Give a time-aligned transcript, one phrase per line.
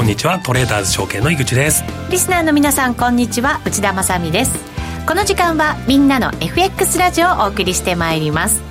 [0.00, 1.84] こんにちはトレーダーズ証券の井口です。
[2.10, 4.58] リスナーの皆さんこんにちは内田まさです。
[5.06, 8.62] この時間はみんなの FX ラジオをお送りしてまいります。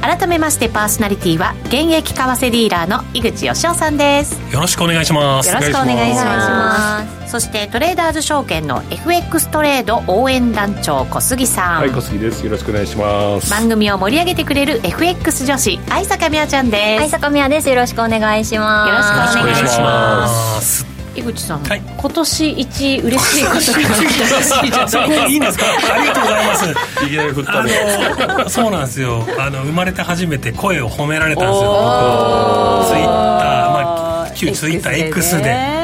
[0.00, 4.40] 改めましてパーソナリティは現役為替ディーラーの井口義雄さんです。
[4.52, 5.48] よろしくお願いします。
[5.48, 7.30] よろしくお願いします。
[7.30, 11.80] そしてトレーダーズ証券の FX トレード応援団長小杉さん。
[11.80, 12.44] はい小杉です。
[12.44, 13.50] よろしくお願いします。
[13.50, 17.02] 番組を盛り上げてくれる FX 女子愛坂美和ちゃんです。
[17.02, 17.68] 愛坂美和です。
[17.68, 18.88] よろしくお願いします。
[18.88, 20.87] よろしくお願いします
[21.18, 23.80] 井口さん、はい、今年一嬉しいことが
[25.26, 25.64] いいんですか？
[25.92, 26.70] ありがとうございます。
[27.04, 27.70] いきなり振ったね。
[28.48, 29.26] そうなんですよ。
[29.38, 31.70] あの生まれて初めて声を褒められたんですよ。
[32.88, 35.77] ツイッターまあ旧ツイッター X で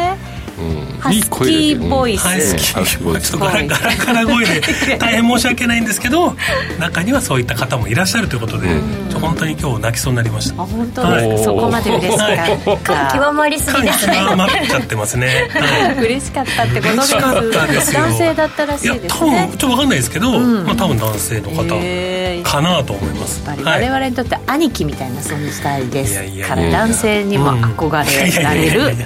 [1.04, 3.32] ハスキーボイス、ハスキーボイス。
[3.32, 4.62] ちょっとガラガラガラ声で
[4.98, 6.34] 大変申し訳ないんですけど
[6.78, 8.68] 中にはそういった方もいらっしゃるということで、
[9.10, 10.62] ちょ本当に今日泣きそうになりました。
[10.62, 13.12] あ本当ですか、そこまで嬉しかった。
[13.18, 17.04] 極まりすぎですね極まっちゃってますね、はい、嬉しかったってことです。
[17.04, 18.00] 嬉しかったですよ。
[18.00, 19.08] 男性だったらしいですね。
[19.10, 23.44] 多分ちょっと分かんないですけど、まあ多分男性の方かなと思います。
[23.46, 28.96] やっぱり我々にとって兄貴みたいな存在ですから男性にも憧れられる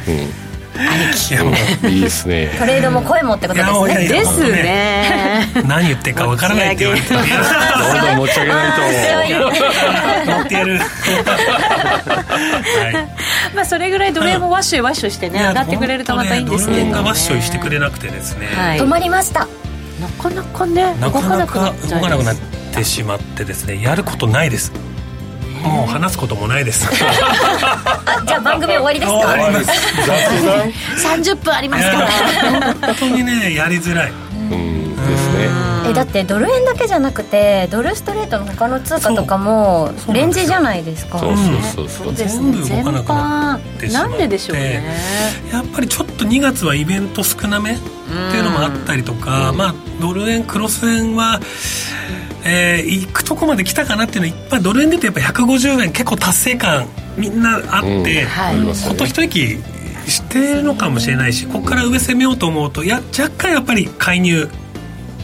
[0.79, 1.15] 兄
[1.83, 1.89] 貴。
[1.89, 2.55] いいですね。
[2.59, 4.09] トレードも声もってことですね。
[4.09, 5.49] ですね。
[5.67, 7.29] 何言ってるかわからないって言われて どんど
[8.15, 8.73] ん持ち上げない
[9.29, 10.33] と。
[10.33, 10.85] 持ってやるは
[12.91, 13.09] い。
[13.55, 18.47] まあそれぐらいドル円もワッシュワッシュしてね上がってくれるとまたいいんですけどドル円がワッシュしてくれなくてですね
[18.79, 19.47] 止まりました。
[20.01, 22.37] なかなかねなかなか動かなくなっ
[22.73, 24.73] てしまってですねやることないです
[25.63, 26.89] もう話すこともないです。
[28.27, 29.19] じゃあ番組終わりですか？
[29.19, 29.79] 終わります。
[31.07, 32.09] 30分ありますから。
[32.87, 34.13] 本当にねやりづらい。
[34.51, 35.49] うんですね。
[35.91, 41.19] えだってドル円だけじゃなくてドルストレートの他の通貨とかもレンジじゃないですか。
[41.19, 41.35] そう
[41.75, 44.85] そうそう全部動かなくなってしまってなんででしょうね。
[45.53, 51.41] やっぱりちょっと2月はイベント少なめっていうのもあったりとか、まあドル円クロス円は
[52.49, 56.87] えー、行くとこまで来たかなっていうのはいっぱいドル円で言うとやっぱ150円結構達成感
[57.17, 59.59] みんなあって、うんはい、ほっと一息
[60.07, 64.49] してるのかもしれないしここから上攻めようと思うとや若干やっぱり介入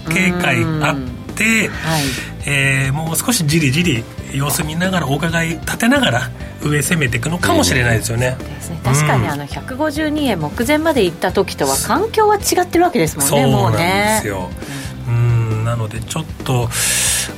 [0.08, 2.02] 警戒あって、はい。
[2.46, 6.30] えー、もう少しじりじり様子見ながらお伺い立てながら
[6.62, 8.36] 上攻めていくのかもしれないですよね。
[8.70, 14.50] うん、確かにあの152円目前まで行った時とは環境は違ってるわけですもんね、そうなんですよ。
[15.08, 15.64] うん。
[15.64, 16.68] なのでちょっと、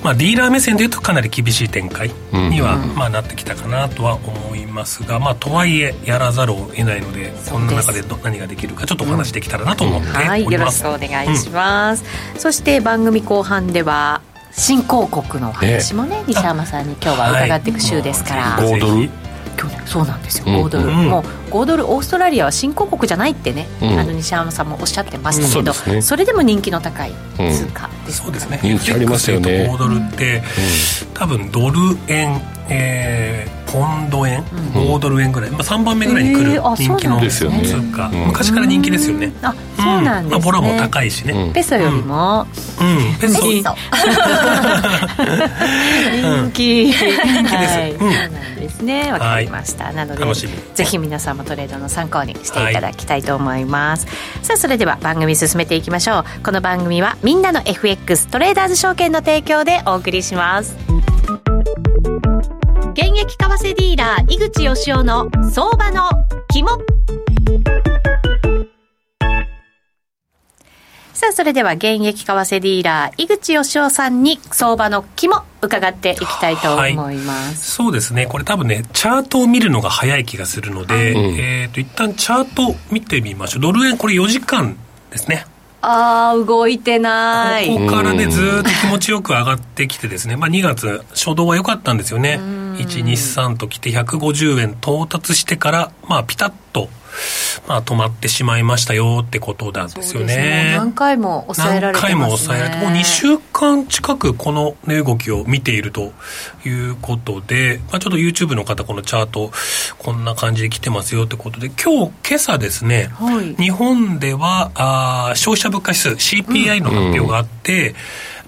[0.03, 12.05] まあ、ディーラー目線でいうとかなり厳しい展開には、まあ、なってきたかなとは思いますが、まあ、とはいえやらざるを得ないのでこの中でど何ができるかちょっとお話できたらなと思っております、うん、はい、よろしくお願いします、
[12.35, 19.26] うん、そして番組後半では新興国の話もね、西山さんに今日は伺っていく週ですから、はい、5ドル
[19.57, 19.81] 去年。
[19.87, 20.47] そうなんですよ。
[20.47, 28.61] 5ドル、うん、もう5ドルオーストラリアは新興国じゃないってね、うん、あの西山さんもおっしゃってましたけど、うんそね、それでも人気の高い通貨です、そうですね。
[28.63, 29.69] 人気ありますよね。
[29.71, 30.43] 5ドルって、
[31.15, 31.79] 多分ドル
[32.09, 34.43] 円えー、ポンド円、
[34.73, 37.47] 5ドル円ぐらい、まあ、3番目ぐらいに来る人気の通
[37.95, 39.31] 貨、昔から人気ですよね。
[39.43, 41.51] あそうなんですね、まあ、ボラも高いしね。
[41.53, 42.47] ペソよりも。
[42.81, 43.43] うん、ペソ。
[43.43, 43.63] 人
[46.55, 46.87] 気。
[46.87, 48.61] 人気です、はい。
[48.61, 49.13] ですね。
[49.13, 50.25] わかりました、なので
[50.75, 54.07] ぜひ皆さんもトレードの参考にしていただきたいと思います、
[54.41, 56.25] さあそれでは番組進めていきましょう。
[56.43, 60.75] この番組はみんなの FX トレーダーズ証券の提供でお送りします
[62.97, 66.09] 現役為替ディーラー井口義雄の相場の
[66.49, 66.71] 肝。
[71.13, 78.25] さあそれでは現役為替ディーラー井口義雄さんに相場の肝伺っていきたいと思います、はい、そうですね。
[78.25, 83.61] これ多分ねチャートを見るのが早い気がするので、うん、えー、と一旦チャート見てみましょう。
[83.61, 84.75] ドル円これ4時間
[85.11, 85.45] ですね。
[85.83, 87.69] ああ動いてない。
[87.69, 92.41] ここからねずっと気持ちよく上がってきてですね、まあ、2月初動は良かったんですよね
[92.77, 96.89] 123ときて150円到達してからまあピタッと
[97.67, 100.37] まあ、止まってしまいましたよってことなんですよね。
[100.37, 102.15] ね何回も抑えられてますね。
[102.15, 106.13] 何回も抑えられて、もう2週間近くこの値動きを見ていると
[106.65, 109.51] いうことで、まあ、ちょっと YouTube の方このチャート
[109.99, 117.97] こんな感じで来てますよってことで、今日今朝ですね、はい、日本ではあ消費者物価指数 CPI の発表があって、うん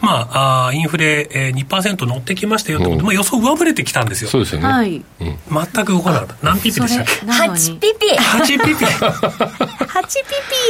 [0.01, 4.31] まあ、あインフレ、えー、2%乗ってきましたよってことで、うん、まあ、予想上振れてきたんですよ。
[4.31, 4.67] そうですよね。
[4.67, 4.97] はい。
[4.97, 6.37] うん、全く動かなかった。
[6.43, 8.15] 何ピピでしたっけ ?8 ピピ。
[8.17, 8.85] 8ピピ。
[8.85, 9.25] 8ピ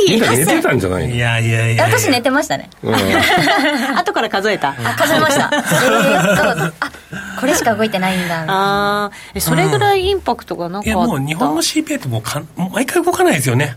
[0.06, 0.12] ピ。
[0.14, 2.70] みんな寝てたんじゃないいやいやいや私寝てましたね。
[2.82, 2.94] うん、
[3.96, 4.70] 後から数えた。
[4.70, 5.50] あ、数えました。
[5.52, 6.92] えー、っと、あ、
[7.40, 8.44] これしか動いてないんだ。
[8.46, 10.90] ああ、それぐらいインパクトがなかった。
[10.90, 13.76] いや、もう日本の CPI ってもうか毎回動かないですよね。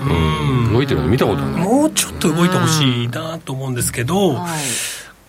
[0.00, 0.72] うん。
[0.72, 1.64] 動いてるの見たことない。
[1.64, 4.60] もうちょっと動いてほしいなと思うんですけど、はい、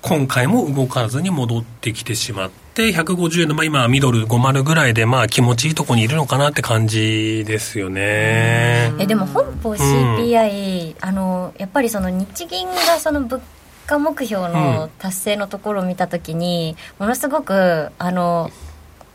[0.02, 8.94] 今回も動かずに戻ってきてしまって150円の、まあ、今ミドル50ぐらいでまあ気持ちいいところにいるのかなって感じですよね。
[9.00, 13.42] えでも本邦 CPI、うん、あのやっぱりその日銀がその物
[13.86, 18.50] 価目標の達成のところを見たときに、ものすごくあの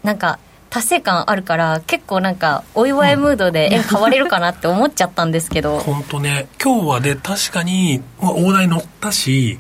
[0.03, 0.39] なんか
[0.71, 5.79] 達成感あるから結構なんかお祝いムードで円買われるかなって思っちゃったんですけど。
[5.85, 6.49] 本当ね。
[6.63, 9.59] 今日はで確かに、まあ、大台乗ったし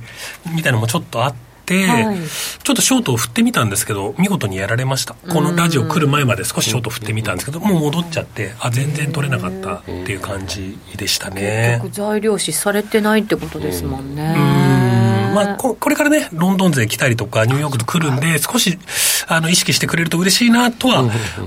[0.54, 1.34] みたいなのもちょっとあっ
[1.66, 2.18] て、はい、
[2.62, 5.14] ちょっとショートを振ってみたんですけど見事にやられました。
[5.28, 11.80] このラジオ来る前まで少しショート振ってみたんですけどもう戻っちゃってあ全然取れなかったっていう感じでしたね。
[11.82, 14.34] 結局材料視されてないってことですもんね。
[14.72, 14.77] うん
[15.44, 18.78] まあ、ここれからね、ロンドン勢来たりとか、ニューヨークと来るんで、少し
[19.26, 21.04] あの意識してくれると嬉しいなとは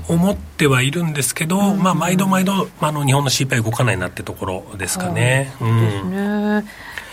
[0.08, 5.52] 思ってはいるんですけど、まあ、毎度毎度、あの日本の CPI 動かないなってところですかね。
[5.60, 6.64] うん、ですね。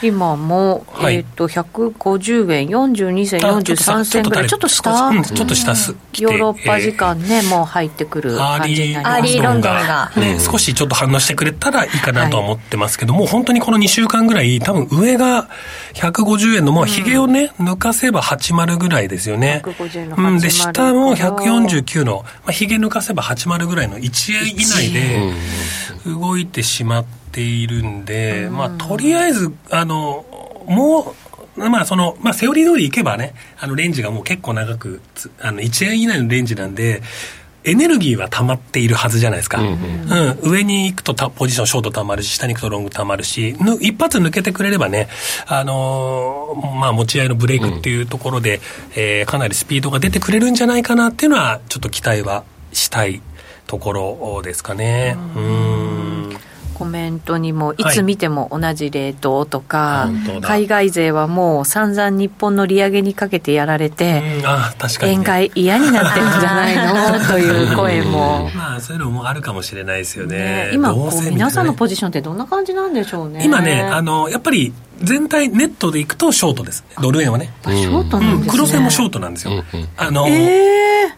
[0.02, 9.16] 今も、はい、えっ、ー、と150円42銭43銭ぐらいちょっと下、うん、ちょっと下す、ヨーロッパ時間ね、えー、もう入ってくる感じになります。
[9.16, 15.50] アーリーロンドンが、ね、うん、少しちょっと反応してくれたらいいかなとは思ってますけども、はい、本当にこの2週間ぐらい多分上が
[15.94, 19.62] 150円のもうひげをね、抜かせば80ぐらいですよね。
[20.18, 25.34] うん、で下も149の、まあ、ひげ抜かせば80ぐらいの1円以内で
[26.06, 30.26] 動いてしまってているんで、うん、まあ、とりあえず、あの、
[30.68, 31.16] も
[31.58, 35.02] う、まあ、その、まあ、セオリー通りいけばね、あの、レンジがもう結構長く、
[35.42, 37.02] あの、1円以内のレンジなんで、
[37.66, 39.60] エネルギーは溜まっているはずじゃないですか。
[39.60, 40.40] うん、うん。
[40.44, 45.10] うん、上に行くとポジションショート溜まるし、下に行くとロング溜まるし、一発抜けてくれればね、
[45.46, 48.62] あのー、まあ、持ち合いのブレイクっていうところで、うん、
[48.96, 53.22] えー、かなりスピードが出てくれるんじゃないかなっていうのは、ちょっと期待はしたい
[53.68, 55.18] ところですかね。
[55.36, 56.08] うん
[56.80, 64.24] コメントにもいつ見ても同じレートとか、はい、海外勢はもう散々日本の利上げにかけてやられて、
[65.02, 67.28] 円買い嫌になってるんじゃないの？
[67.28, 68.50] という声も。
[68.56, 73.44] まあそういうのもあるかもしれないですよね、ね、今こう皆さんのポジションってどんな感じなんでしょうね。
[73.44, 74.72] 今ねあのやっぱり
[75.02, 76.86] 全体ネットでいくとショートです。
[77.02, 77.52] ドル円はね。
[77.66, 79.66] ショートなんですね、黒線もショートなんですよ、
[79.98, 81.12] あの、えー、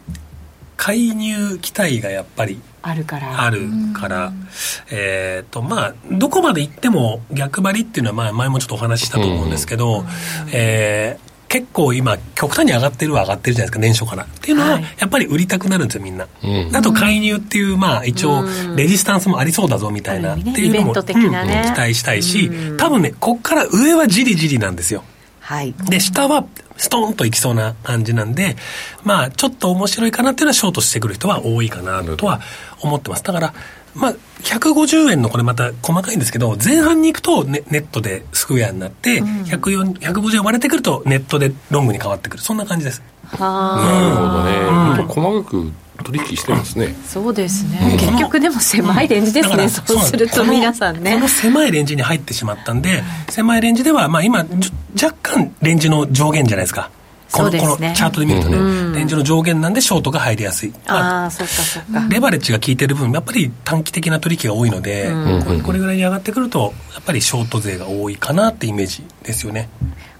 [0.75, 3.41] 介入期待がやっぱりあるから。
[3.43, 4.33] あるから、
[4.89, 10.03] えっ、ー、とまあどこまで行っても逆張りっていうのはまあ前もちょっとお話ししたと思うんですけど、
[10.53, 14.23] えー結構今極端に上がってるは上がってるじゃないですか年初から。
[14.23, 18.45] っていうのはやっぱり売りたくなるんですよみんな、うん、あと介入っていうまあ一応
[18.77, 20.37] レジスタンスもありそうだぞみたいな。
[20.37, 21.03] っていうのも、ね、
[21.65, 25.03] 期待したいし多分ねこっから上はじりじりなんですよ
[25.51, 26.45] はい、で下は
[26.77, 28.55] ストンといきそうな感じなんで
[29.03, 32.39] まあちょっと面白いかなっていうのはショートしてくる人は多いかなとは
[32.81, 33.23] 思ってます。
[33.23, 33.53] だから
[33.93, 34.13] まあ、
[34.43, 42.43] 150円のこれまた細かいんですけど前半に行くとネネットでスクエアになって、うん、150円割れてくるとネットでロングに変わってくる。
[42.43, 43.03] そんな感じです。
[43.25, 43.85] はあ。
[43.85, 46.95] なるほどね、うん、細かく取引してますね。
[47.07, 51.13] そうですね、結局でも狭いレンジですね、そうすると皆さんね。
[51.13, 54.45] この狭いレンジに入ってしまったんで狭いレンジでは、まあ、今
[55.01, 56.89] 若干レンジの上限じゃないですか。
[57.31, 62.05] このね、このチャートで見るとね、うん、レンジの上限なんでショートが入りやすい、まあ、あそっかそっか。
[62.09, 69.69] レバレッジが効いてる分やっぱり短期的な取引が多いので、うん、これこれぐらいに上がってくるとやっぱりショート勢が多いかなってイメージですよね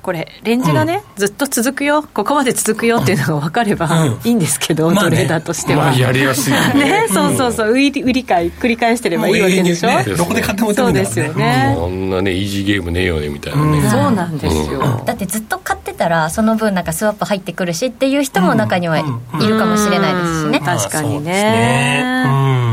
[0.01, 2.03] これレンジがね、うん、ずっと続くよ。
[2.03, 3.89] ここまで続くよっていうのが分かれば
[4.24, 6.60] いいんですけど、うん、トレーダーとしては、まあねまあ、やりやすいね。
[7.03, 7.72] ねそうそうそう。
[7.72, 11.75] 売り売り買い繰り返してればいいわけでしょ、ね、どこで買ってもそうですよね。
[11.77, 12.01] こん。
[12.12, 19.03] なねイージーゲームねえよねみたいなね、そうなんですよ、だってずっと買ってたらその分なんかスワップ入ってくるしっていう人も中にはい
[19.48, 22.70] るかもしれないですしね、確かにね、うん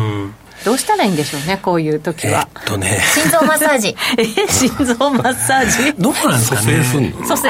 [0.69, 2.47] どうしたらいいんでしょうねこういう時は。
[2.57, 3.01] えっとね。
[3.15, 3.97] 心臓マッサージ。
[4.19, 5.95] え心臓マッサージ？
[5.99, 7.15] どうなんですかね？
[7.27, 7.49] 蘇生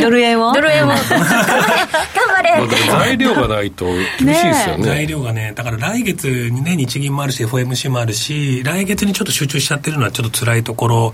[0.00, 2.66] ドル円をドル円を頑張れ。
[2.88, 4.84] 材料がないと厳しいですよね。
[4.86, 11.12] 材料がねだから来月にね日銀もあるし FOMC もあるし来月にちょっと集中しちゃってるのはちょっと辛いところ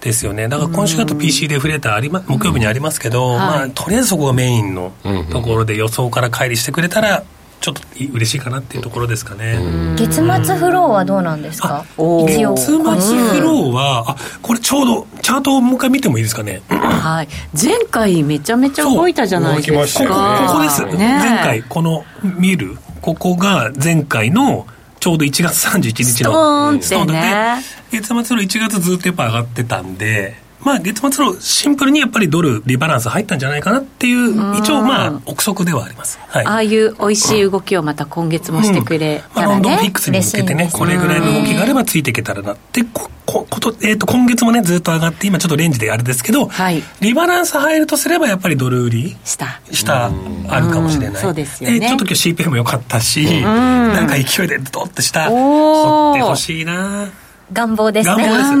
[0.00, 0.48] ですよね。
[0.48, 4.92] だから今週だと PC デフレーターあり、ま、木曜日にありますけど、まあ、とりあえずそこがメインの
[5.30, 7.24] ところで予想から乖離してくれたら
[7.60, 9.58] ちょっと嬉しいかなっていうところですかね。
[9.96, 11.84] 月末フローはどうなんですか？
[11.96, 16.62] 月末フローはあこれちょうどチャートをもう一回見てもいいですかね。
[16.68, 17.28] はい。
[17.60, 20.46] 前回めちゃめちゃ動いたじゃないですか。
[20.48, 24.66] ここです、ね、前回この見るここが前回の
[25.00, 27.62] ちょうど1月31日のストーンってね。
[27.90, 30.36] 月末の1月ずっとやっぱ上がってたんで
[30.68, 36.18] まあ、月末のシンプルにやっぱりドルリバランス入ったんじゃないかなっていう、一応、まあ、憶測ではあります。
[36.28, 39.62] はい、ああいう美味しい動きをまた今月もしてくれたらね、うん。
[39.62, 50.10] まあ、ロンドンフィックスに向けてね、これぐらいの動きがあればついていけたらなって、こここと、えー、と今月もね、ずっと上がって、今ちょっとレンジであれですけど、はい、リバランス入るとすれば、やっぱりドル売り下、下
[50.48, 51.22] あるかもしれない。
[51.22, 51.80] そうですよね。
[51.80, 57.08] ちょっと今日 CPM も良かったし、なんか勢いでドッと下、掘ってほしいな。
[57.52, 58.26] 願望ですね。
[58.26, 58.60] 願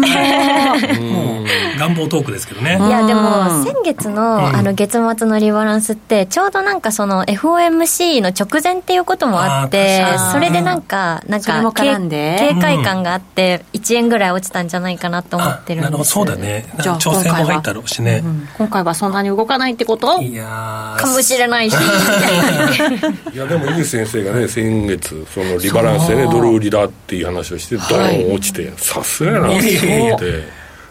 [0.80, 2.78] ですも う願望トークですけどね。
[2.80, 15.90] いやでも先月のあの月末のリバランスってちょうどなんかその FOMC の直前っていうこともあってそれでなんかなんか警戒感があって1円ぐらい落ちたんじゃないかなと思ってるんです。
[15.90, 16.66] なるほどそうだね。
[16.80, 18.22] じゃあ調整も入ったろうしね。
[18.56, 20.20] 今回はそんなに動かないってこと？
[20.22, 21.76] いやかもしれないし。
[23.34, 28.72] いやでも井口先生がね先月そのリバランスでねドル売りだっていう話をしてドーン落ちて。
[28.78, 29.48] さすがやな。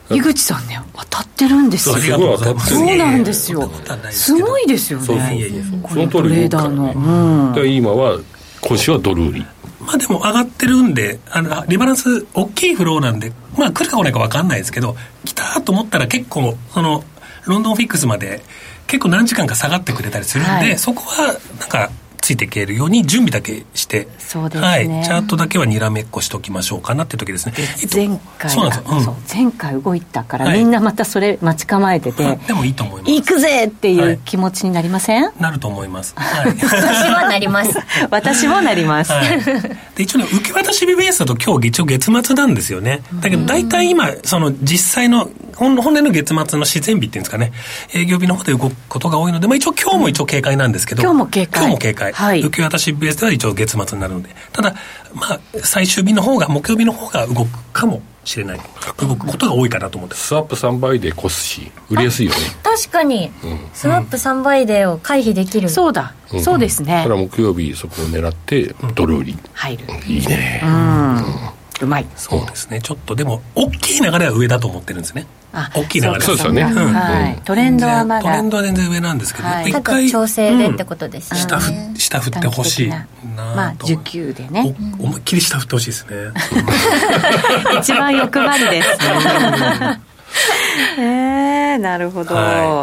[0.10, 1.96] 井口さんね当たってるんですよ。
[2.58, 3.70] そうなんですよ。
[4.12, 5.06] すごいですよね。
[5.89, 6.94] その通りレーダーの、
[7.56, 8.20] うん、今は
[8.62, 9.46] 今週はドル売り。
[9.79, 17.03] まあでも上がってるんであのリバランス大きいフローなんでまあ来るか来ないか分かんないですけど来たと思ったら結構その
[17.46, 18.41] ロンドンフィックスまで
[18.88, 21.89] 結構何時間か下がってくれたりするんで、はい、そこはなんか
[22.27, 27.53] ついていけるように準備だけしてそうですね、はい、チャートだけはにらめっこしておきましょうかなっていう時ですね。
[27.89, 33.13] 前回そうなんですよ、うん、前回動いたから、みんなまたそれ待ち構えてて、でもいいと思います。
[33.13, 37.77] 行くぜっていう気持ちになりません、はい、なると思います、 はい、私はなります。
[38.12, 39.41] 私もなります、はい、
[39.96, 43.03] で一応ね受け渡し日ベースだと今日一応月末なんですよね。
[43.22, 47.51] だけど大体今その実際の本本年の月末の自然日っていうんですかね。
[47.93, 51.62] 営業日の方で動くことが多いので、まあ、一応今日も一応警戒なんですけど、今日も警戒。
[51.62, 54.29] 今日も警戒、はい、受け渡しベースでは一応月末になるので。
[54.51, 54.74] ただ
[55.13, 58.59] まあ最終日の方が木曜日の方が動くかもしれない。
[58.97, 62.38] 動くことが多いかなと思ってスワップ3倍でコスし売りやすいよね。
[62.63, 67.03] 確かに、うん、スワップ3倍でを回避できる、そうだ、うん、そうですね。
[67.03, 69.86] ただ木曜日そこを狙ってドル売り、入る。
[70.07, 70.62] いいね。
[70.63, 72.05] うまい。
[72.15, 72.81] そうですね。
[72.81, 75.27] ちょっとでも大きい流れは上だと思ってるんですね。
[75.74, 78.24] 大きい流れそうですよね、はい、トレンドはまだ。
[78.24, 83.07] トレンドは全然上なんですけど、はい、一回調整でってことですね、下振下振ってほしいな。
[83.36, 84.75] まあ需給でね。
[85.00, 86.15] 思いっきり下振ってほしいですね。
[87.79, 88.89] 一番欲張りです
[91.00, 92.36] えー、なるほど。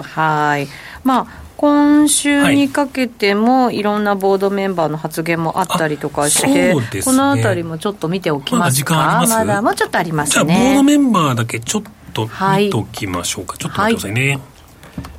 [0.03, 0.67] はい。
[1.05, 8.85] まあ今週にかけても、い、ろんなボードメンバーの発言もあったりとかして、ね、この辺りもちょっと見ておきます。
[8.85, 10.53] か、まだまだもうちょっとありますね。
[10.53, 12.29] じゃあ、ボードメンバーだけちょっと
[12.59, 14.29] 見ときましょうか、はい、ちょっと待ってくださいね。
[14.29, 14.41] はい。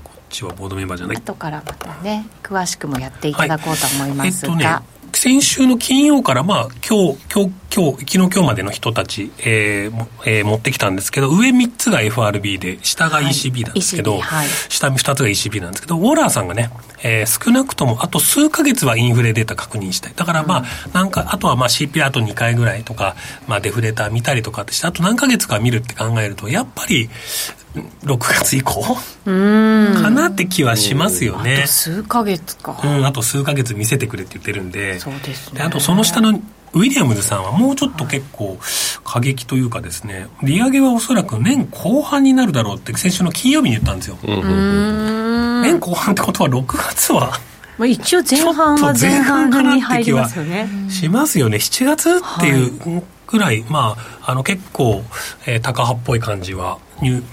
[0.04, 1.18] こっちはボードメンバーじゃない。
[1.18, 4.64] 後からまたね詳しくもやっていただこうと思いますが、はい。
[4.64, 16.70] えっとね、先週の金曜から、まあ、今日、今日、今日、昨日今日までの人たち、えーえー、持ってきたんですけど、上3つが FRB で、下が ECB なんですけど、はいはい、下2つが ECB なんですけど、ウォーラーさんがね、
[17.02, 20.14] えー、少なくともあと数か月はインフレデータ確認したい。
[20.16, 23.16] だからまあ、うん、なんか、あとはまあ CPI あと2回ぐらいとか、
[23.48, 27.10] まあデフレーター見たりとかってして、あと何ヶ月か見るって考えると、やっぱり、
[28.04, 28.82] 6月以降？
[28.84, 31.58] かなって気はしますよね。
[31.58, 32.80] あと数ヶ月か。
[32.84, 35.00] うん、あと数ヶ月見せてくれって言ってるんで。
[35.00, 35.62] そうですね。
[35.62, 36.40] あとその下の
[36.74, 38.58] ウィリアムズさんはもうちょっと結構
[39.04, 44.18] 過激というかですね、利上げはおそらく年後半になるだろうって先週の金曜日に言ったんですよ。
[44.26, 47.40] 年後半ってことは6月は
[47.78, 50.70] まあ、一応前半は前半に入りますよね。
[50.90, 51.58] しますよね。
[51.58, 52.68] 7月ってい
[52.98, 55.04] うぐらい、はい、まあ、あの結構、
[55.46, 56.80] えー、高派っぽい感じは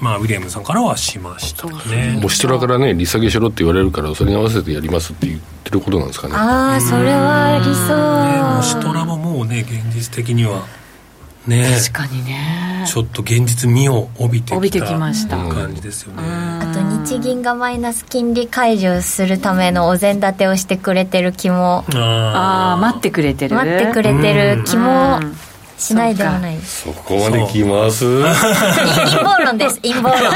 [0.00, 2.18] まあ、ウィリアムさんからはしましたね。
[2.20, 6.34] もう人らからね利下げしろって言われるからそれに合わせてやりますって言ってることなんですかね。
[6.34, 10.66] ああそれは理想ねもうシトラももうね現実的には
[11.46, 11.64] ね。
[11.78, 12.84] 確かにね。
[12.88, 15.37] ちょっと現実味を帯びて帯びてきました。
[15.37, 21.84] 感じですよね、あと日銀がマイナス金利解除するためのお膳立てをしてくれてる気も。
[21.94, 23.54] ああ待ってくれてる。
[23.54, 25.20] 待ってくれてる気も、
[25.82, 26.58] しないではない。
[26.60, 28.04] そこまできます？
[28.22, 28.32] 陰
[29.24, 29.80] 謀論です。
[29.82, 30.32] 陰謀論。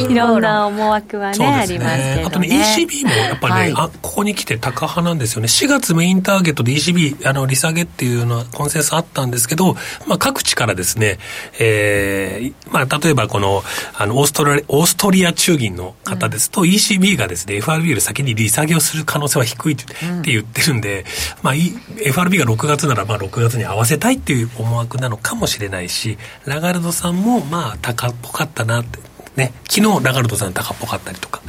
[0.00, 5.48] いろんな思惑はね、ね、ありますけど、ね、あとね ECB もやっぱりね、はい、あここに来て高派なんですよね。
[5.48, 9.74] 4月メインターゲットで ECB あの利下げっていうのはコンセンサスあったんですけど、
[10.06, 11.18] まあ、各地からですね、
[11.58, 13.62] えーまあ、例えばこの
[13.94, 19.84] あのオーストラリオーストリア中銀の方ですと、うん、ECB がですね FRB より先に利下げをする可能性は低いって
[20.24, 21.04] 言ってるんで、うん、
[21.42, 21.54] まあ、
[21.98, 28.98] FRB が6月ならまあ6 6月に合わせたいっていう思惑なのかもしれないしラガルドさんもまあ高っぽかったなって
[29.36, 31.40] ね昨日ラガルドさん高っぽかったりとか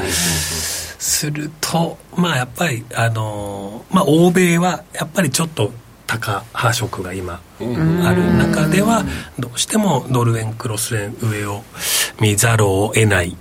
[0.97, 5.71] するとまあやっぱりあのまあ欧米はやっぱりちょっと
[6.07, 9.03] 高派色が今ある中では
[9.37, 11.63] どうしてもドル円クロス円上を
[12.21, 13.35] 見ざるを得ない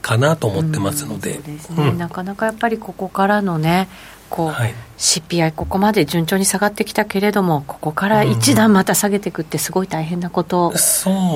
[0.00, 1.40] かなと思ってますので,、
[1.96, 3.88] なかなかやっぱりここからのね
[4.32, 10.72] こう、はい、CPI ここまで順調に下がってきたけれどもここから一段また下げていくってすごい大変なこと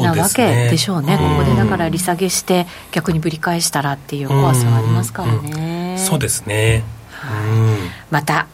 [0.03, 1.15] なわけでしょうね。
[1.15, 8.47] うね、ここでだから利下げして逆にぶり返したらっていう怖さはありますからね、そうですね、はい、また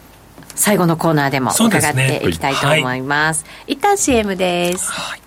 [0.56, 3.42] 最後のコーナーでも伺っていきたいと思います。
[3.42, 4.90] すねはい、一旦 CM です。
[4.90, 5.20] はい、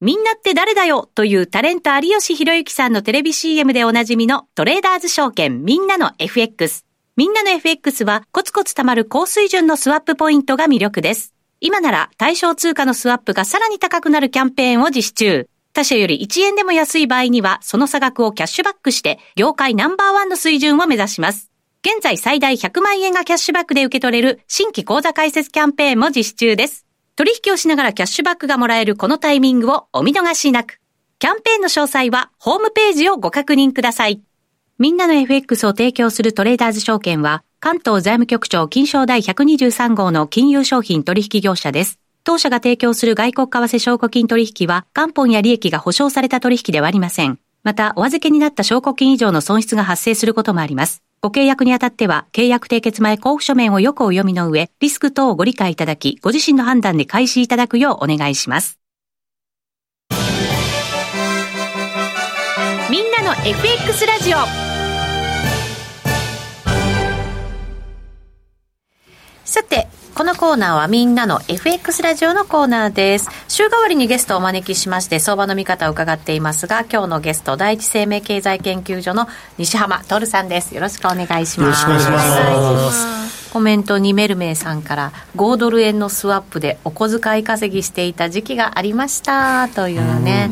[0.00, 6.91] みんなって誰だよというタレント有吉弘行さんのテレビ CM でおなじみのトレーダーズ証券みんなの FX。
[7.14, 11.34] みんなの FX はコツコツ貯まる高水準のスワップポイントが魅力です。
[11.60, 15.46] 今なら対象通貨のスワップがさらに高くなるキャンペーンを実施中。
[15.74, 21.50] 他社より1円でも安い場合には、その差額をキャッシュバックして、業界ナンバーワンの水準を目指します。
[21.84, 26.86] 現在最大100万円がキャッシュバックで受け取れる新規口座開設キャンペーンも実施中です。
[27.16, 30.80] 取引をしながらキャッシュバックがもらえるこのタイミングをお見逃しなく。
[31.18, 34.22] キャンペーンの詳細はホームページをご確認ください。
[34.82, 42.00] みんなの FX を提供するトレーダーズ証券は、関東財務局長金賞第123号の金融商品取引業者です。
[42.24, 47.38] 当社が提供する外国為替証拠金取引は、元本や利益が保証された取引ではありません。
[47.62, 51.00] また、お預けになった証拠金以上の損失が発生することもあります。
[51.20, 58.80] ご契約にあたっては、契約締結前交付書面をよくお読みの上、リスク等をご理解いただき、ご自身の判断で開始いただくようお願いします。
[62.90, 64.71] みんなの FX ラジオ
[69.52, 73.28] さて、このコーナーはみんなの FX ラジオのコーナーです。
[73.48, 79.28] 週替わりにゲストをお招きしまして、相場の見方を伺っていますが、今日のゲスト、第一生命経済研究所の
[79.58, 80.74] 西浜徹さんです。
[80.74, 81.64] よろしくお願いします。
[81.64, 83.52] よろしくお願いします。
[83.52, 90.50] コメントにメルメイさんから5ドル円のスワップでお小遣い稼ぎしていた時期がありましたというね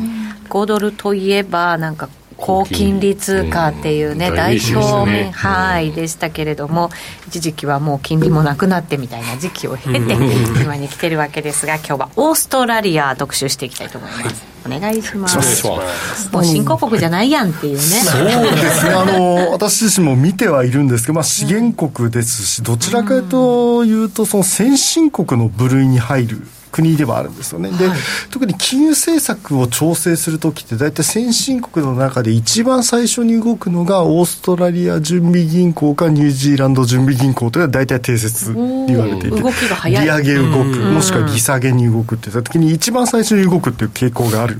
[0.49, 2.07] 5ドルといえばなんか
[2.41, 6.89] 高金利通貨っていうね、代表面、はい、でしたけれども、
[7.27, 10.13] 一時期はもう金利もなくなってみたいな時期を経て、
[10.61, 14.51] 今に来てるわけですが、今日はオーストラリア特集していきたいと思います。
[14.65, 15.67] お願いします。
[15.67, 17.79] もう新興国じゃないやんっていうね。
[17.79, 18.91] そうですね。
[18.91, 26.41] あの、私自身も見てはいるんですけど、まあ資源国ですし、どちらかというと、その先進国の部類に入る。
[26.71, 27.69] 国ではあるんですよね。
[27.71, 27.97] で、はい、
[28.29, 44.59] 特に金融政策を調整するときって、大体先進国の中で一番最初に動くのが、オーストラリア準備銀行かニュージーランド準備銀行というのは大体定説に言われていて、利上げ動く、もしくは利下げに動くって言ったときに、一番最初に動くっていう傾向がある。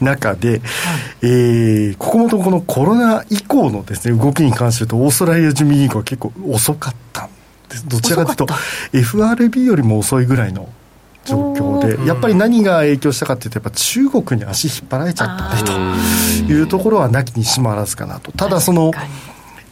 [0.00, 0.60] 中で、はい、
[1.22, 7.30] えー、ここもとこのコロナ以降のですね動きに関して言うとオーストラリア準備銀行は結構遅かったん
[7.68, 7.88] です。
[7.88, 8.54] どちらかというと
[8.92, 10.68] FRB よりも遅いぐらいの
[11.24, 15.62] 状況で、やっぱり何が影響したかというと、やっぱ中国に足引っ張られちゃったね
[16.46, 18.32] というところはなきにしもあらずかなと。
[18.32, 18.92] ただその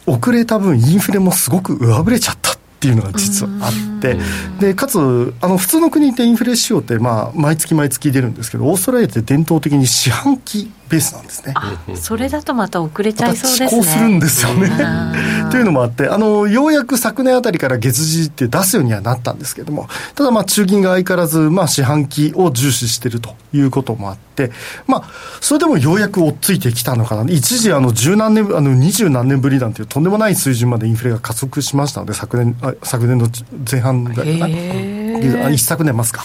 [0.05, 4.17] 遅れた分インフレもすごく上振れちゃったっていうのが実はあって、
[4.59, 11.53] で、かつ、あの、普通の国ってインフレ指標って、まあ、毎月毎月出るんですけど、オーストラリアって伝統的に四半期ベースなんですね。
[11.95, 13.81] それだとまた遅れちゃいそうですね。
[13.81, 14.69] ま、するんですよね。
[15.51, 24.51] というのもあって、あの、ようやく昨年あたりから月次って出すようにはなったんですけども、ただまあ、中銀が相変わらず、まあ、四半期を重視しているということもあって、
[24.87, 25.03] まあ、
[25.41, 27.31] それでもようやく追っついてきたのかな。
[27.31, 33.27] 一時、あの、十何年、あの、二十何年ぶりなんていうとんでもない水準までインフレが加速しましたので、昨年、あ昨年の
[33.69, 35.02] 前半ぐらいかな。
[35.51, 36.23] 一昨年ますか。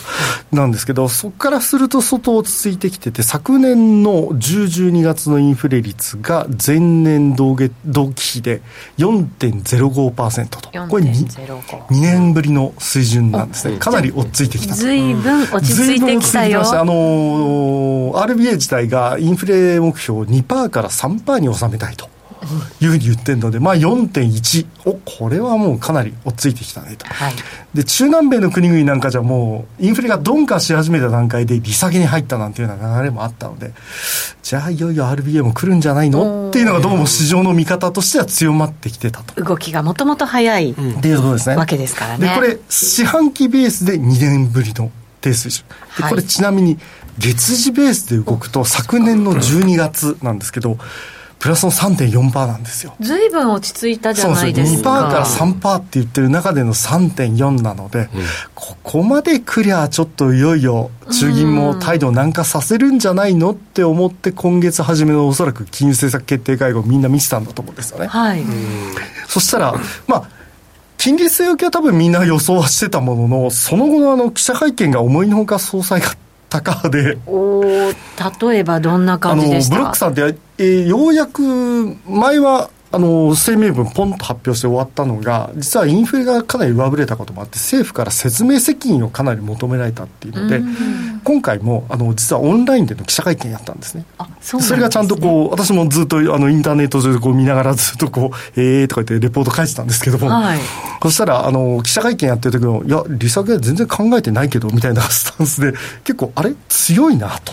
[0.52, 8.60] なんですけど、そこからすると相当落ち着いてきてて、昨年の10、12月のインフレ率が前年同月同期比で
[8.98, 10.60] 4.05%と。
[10.88, 11.26] これ 2,
[11.88, 13.76] 2年ぶりの水準なんですね。
[13.78, 14.74] かなり落ち着いてきた。
[14.74, 16.62] ずいぶん落ち着いてきたよ。
[16.62, 22.08] あの、RBA 自体がインフレ目標を2%から3%に収めたいと。
[22.80, 27.34] いうふうに言ってるので、まあ、4.1、おこれはもうかなり落ち着いてきたねと、はい、
[27.74, 33.72] で中南米の国々なんかじゃもう、インフレが鈍化し始めた段階で利下げに入ったなんていうような流れもあったので、
[34.42, 36.48] じゃあいよいよ RBA も来るんじゃないの？
[36.48, 39.42] っていうのが、どうも市場の見方としては強まってきてたと。
[39.42, 41.56] 動きがもともと早い、っていうことですね。
[41.56, 42.28] わけですからね。
[42.28, 45.64] で、これ、四半期ベースで2年ぶりの低水準。
[45.98, 46.78] で、これちなみに、
[47.18, 50.78] 月次ベースで動くと、昨年の12月なんですけど、
[51.38, 52.94] プラスの3.4%なんですよ。
[53.00, 55.06] ずいぶん落ち着いたじゃないですか。
[55.06, 58.08] 2%から3%って言ってる中での3.4なので、うん、
[58.54, 68.08] ここまでくりゃちょっといよいよ中銀も態度を軟化させるんじゃないのって思って今月初めのおそらく金融政策決定会合みんな見てたんだと思うんですよね。
[68.08, 68.42] はい。
[69.28, 69.74] そしたら、
[70.08, 70.28] まあ、
[70.96, 76.08] 金利据え置きは多分みんな予想はしてたものの、その後のあの記者会見が思いのほか総裁が
[76.50, 77.18] 高派で。
[77.26, 77.62] お
[78.50, 79.76] 例えばどんな感じでした？
[79.76, 81.42] ブロックさんって、えー、ようやく
[82.06, 90.62] 前はあの声明文、ポンと発表して終わったのが、実はインフレがかなり上振れたこともあって、政府から説明責任をかなり求められたっていうので、
[91.22, 94.04] 今回もあの実はオンラインでの記者会見やったんですね。
[94.40, 100.58] そ、ね、れがちゃんとこう、私もずっとあのインターネット上でこう見ながら、ずっとこう、えーとか言って、レポート書いてたんですけども、はい、
[101.02, 105.72] そしたらあの記者会見やってる時の、いや、利下げ全然考えてないけどみたいなスタンスで、
[106.04, 107.52] 結構、あれ、強いなと。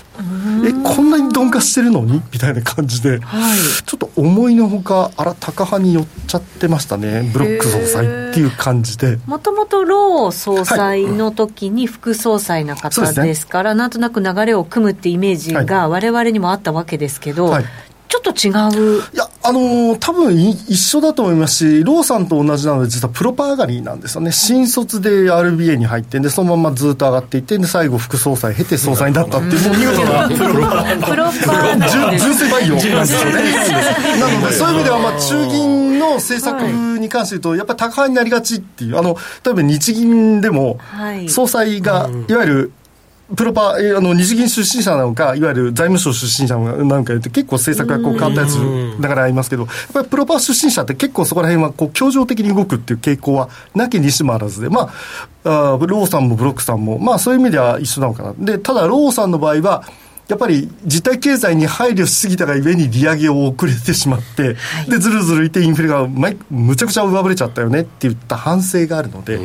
[0.65, 2.21] えこんなに鈍化してるのに？
[2.31, 7.29] みたいな感じで、はい、ちょっと思いのほかあら高派に寄っちゃってましたね。
[7.33, 9.19] ブロック総裁っていう感じで。
[9.25, 17.65] もともとロー総裁の時に副総裁な方ですから、はいね、なんとなく流れを組むってイメージが我々にもあったわけですけど、はい。
[18.07, 18.49] ちょっと違
[18.97, 19.01] う。
[19.13, 30.27] いや、あのー、多分一緒だと思いますし、ローさんと同じなので、実はプロパ上がりなんですよね、新卒で RBA に入って、でそのままずっと上がっていって、で最後、副総裁経て総裁になったっていう、もう見事な。
[30.27, 34.19] プロパプロパ純粋培養なんですよね。
[34.19, 36.61] なので、そういう意味では、まあ、中銀の政策
[36.99, 40.79] に関して言うと、やっぱり高派になりがちっていう、あの例えば日銀でも、
[41.27, 42.71] 総裁が、いわゆる
[43.35, 54.93] プロパ、あの、日銀出身者なのか、いわゆる財務省出身者なのかって結構政策がこう変わったやつだからありますけど、やっぱりプロパ出身者って結構そこら辺はこう、協情的に動くっていう傾向はなきにしもあらずで、ま
[55.43, 58.33] あ、あローさんもブロックさんも、まあそういう意味では一緒なのかな。
[58.37, 59.83] で、ただローさんの場合は、
[60.27, 69.39] やっぱり実体経済に配慮しすぎたがゆえに利上げを遅れてしまって、はい、で、ずるずるいてインフレがむちゃくちゃ上振れちゃったよねって言った反省があるので、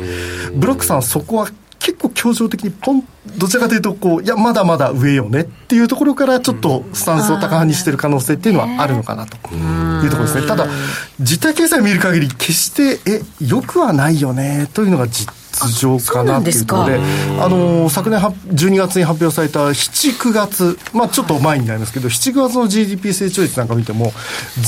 [0.55, 1.47] ブロックさんそこは
[1.81, 3.03] 結構協情的にポン、
[3.37, 10.47] どちらかというと、こう、いや、まだまだ上よねっていうところから、ちょっとスタンスを高派にしてる可能性っていうのはあるのかなというところですね。
[10.47, 10.67] ただ、
[11.19, 15.33] 実体経済を見る限り、決して、え、よくはないよねというのが実
[15.79, 16.99] 情かなっていうところで、
[17.39, 24.13] あの昨年12月に発表された7、9月、まあ、ちょっと前になりますけど、7、9月の GDP 成長率なんか見ても、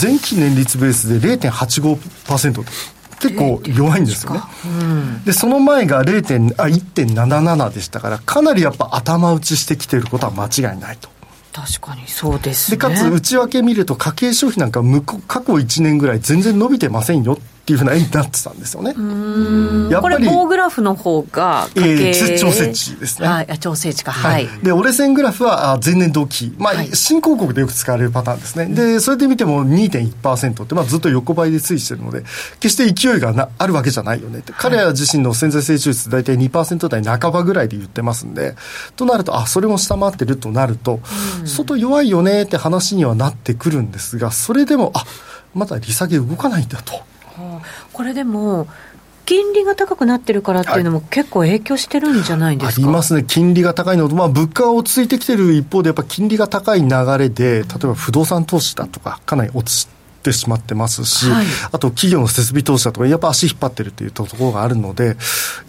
[0.02, 2.66] 前期年率ベースで0.85%と。
[3.30, 4.42] 結構弱いんですよね。
[5.26, 11.10] で、その前が1.77でしたから、かなりやっぱ頭打ちしてきてることは間違いないと。
[11.54, 14.82] 確かにそうです、ね、でかつ内訳見ると家計消費なんか
[15.28, 18.90] 過去1年ぐらい全然伸びてませんよっていうふうな絵になってたんですよね。
[19.90, 20.16] やっぱり。
[20.16, 23.28] これ棒グラフの方が家計、えー、調整値ですね。
[23.28, 24.12] はい、調整値か。
[24.12, 24.50] はい。
[24.62, 26.54] で、折れ線グラフは前年同期。
[26.58, 28.66] まあ、はい、新興国でよく使われるパターンですね。
[28.66, 32.24] で、それで見ても2.1%って、まあ、ずっと横ばいで推移してるので、
[32.60, 34.52] 決して勢いがなあるわけじゃないよねって。
[34.52, 38.56] 彼ら自身の潜在成長率大体2%台半ばぐらいで言ってますんで、
[38.98, 41.00] となると、あ、それも下回ってるとなると、
[41.40, 45.06] うん、外弱いよねって話にはなってくるんですが、それでも、あ、
[45.54, 47.13] まだ利下げ動かないんだと。
[47.92, 48.68] これでも
[49.26, 59.94] 金利が高くなってるからっていうのも結構影響してるんじゃないですか、ありますね、金利が高いのと、まあ、物価が落ち着いてきてる一方で、やっぱ金利が高い流れで、例えば不動産投資だとか、かなり落ちて
[60.24, 65.18] ってしまってますし、はい、あと企業の設備投資だとか、やっぱ足引っ張ってるというところがあるので、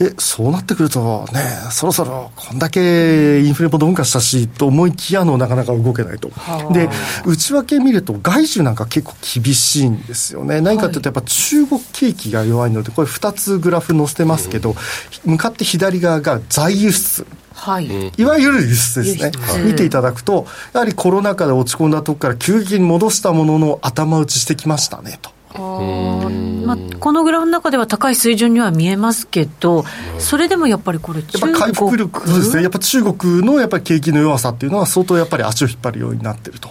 [0.00, 1.40] え、そうなってくるとね、
[1.72, 6.30] そろそろこんだけインフレも鈍化したし、と思いきやのなかなか動けないと。
[6.72, 6.88] で、
[7.26, 10.60] 内訳見ると外需なんか結構厳しいんですよね。
[10.60, 14.76] 何かというとやっぱ中国景気が弱いので、これ2つグラフ載せてますけど、
[15.24, 17.26] 向かって左側が在輸出。
[17.64, 19.32] はい、いわゆる輸出ですね、
[19.64, 25.30] 見ていただくと、やはりコロナ禍で落ち込んだとこから急激に戻したものの頭打ちしてきましたねと。
[25.58, 29.84] まあ、このグラフの中では高い水準には見えますけど、
[30.18, 36.68] それでもやっぱりこれ、やっぱ回復力、そうですね、やっぱ中国のやっぱり景気の弱さっていうのは、相当やっぱり足を引っ張るようになってると。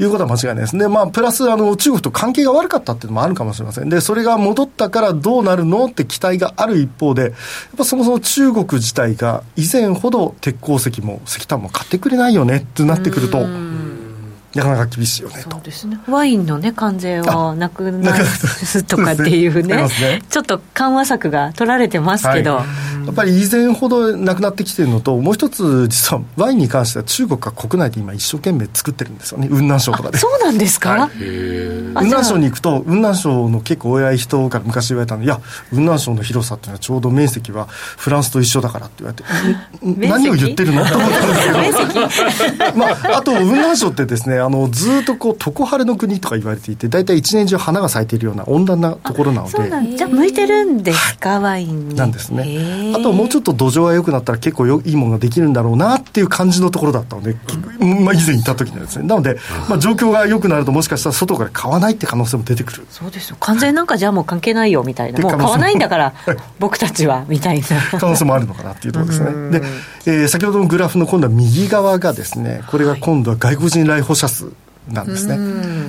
[0.00, 0.88] いうことは間違いないですね。
[0.88, 3.88] まあ、プラス、あの、中国と関係が悪かったっていうのもあるかもしれません。
[3.88, 7.32] で、それが戻ったからどうなるのって期待がある一方で、やっ
[7.76, 13.46] ぱそもそも中国自体が以前ほど鉄鉱石も石炭も買ってくれないよねってなってくると、
[14.58, 15.98] なかなか厳しいよねそうですね。
[16.08, 18.24] ワインのね関税はなくなる
[18.86, 22.64] とかっていうねね、ちょっと緩和策が取られてますけど、は
[23.02, 29.48] い、やっぱり以前ほどなくなってきてるのともう一つ実はワインに関しては中国が国内で今一生懸命作ってるんですよね。
[29.48, 30.18] 雲南省とかで。
[30.18, 35.40] そうなんですか、はい、雲南省に行くと雲南省の結構親い人から昔言われたのいや
[35.70, 40.84] 雲南省の広さっていうのはちょうど面積はフランスと一緒だからって言われて 何を言ってるの？
[40.84, 42.08] と思ったんですけど。
[42.76, 49.96] まああと雲南省ってですねあのずっとこう常春の国とか言われていて大体一年中花が咲いているような温暖なところなので。
[49.96, 52.94] じゃあ向いてるんですか、はい、ワインなんですね。
[52.96, 57.36] あともうちょっと土壌が良くなったら結構よいいものができるんだろうなっていう感じのところだったので、
[57.78, 59.06] まあ、以前行った時にはですね。
[59.06, 59.36] なので、
[59.68, 62.86] まあ、状況が良くなるともしかしたら外から買わないって可能性も出てくる。
[62.88, 63.36] そうですよ。
[63.40, 65.20] 完全なんかじゃあもう関係ないよみたいな。
[65.20, 65.28] も。
[65.28, 66.14] う買わないんだから
[66.58, 67.66] 僕たちはみたいな。
[67.98, 69.60] 可能性もあるのかなっていうところですね。
[69.60, 69.66] で、
[70.06, 74.52] えー、先ほどのグラフの今度は右側がですねこれが今度は外国人来訪者数
[74.88, 75.38] なんですね、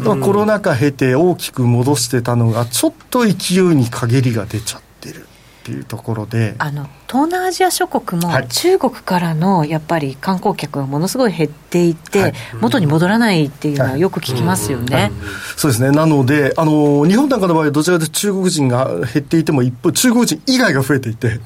[0.04, 5.25] コロナ禍経て大きく戻してたのがちょっと勢いに陰りが出ちゃってるっ
[5.63, 6.56] ていうところで。
[6.58, 15.04] あの東南アジア諸国も中国からのやっぱり観光客がものすごい減っていて、はい、元に戻らないっていうのはよく聞きますよね、はい。
[15.06, 15.12] はい、
[15.56, 15.89] そうですね。
[15.89, 21.39] なのであの日本なんかの場合はどちらかというと中国人が減っていても一方中国人以外が増えていて、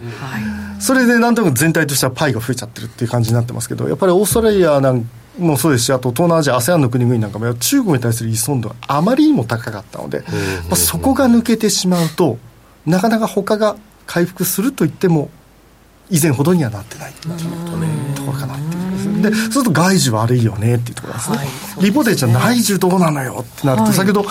[0.80, 10.24] それでなんとなく全体としてはパイが増えちゃってるっていう感じになってますけどやっぱりオーストラリアなんかもそうですし、あと東南アジア、ASEAN の国々なんかも、中国に対する依存度があまりにも高かったので、
[10.70, 12.38] まあ、そこが抜けてしまうと、
[12.86, 15.30] なかなか他が回復すると言っても、
[16.10, 18.84] 以前ほどにはなってないところかなっていう
[19.24, 21.38] で、そうすると外需悪いよねっていうところですね。
[21.38, 21.48] はい、
[21.82, 24.26] リポテじゃ内需どうなのよってなると、はい、先ほど、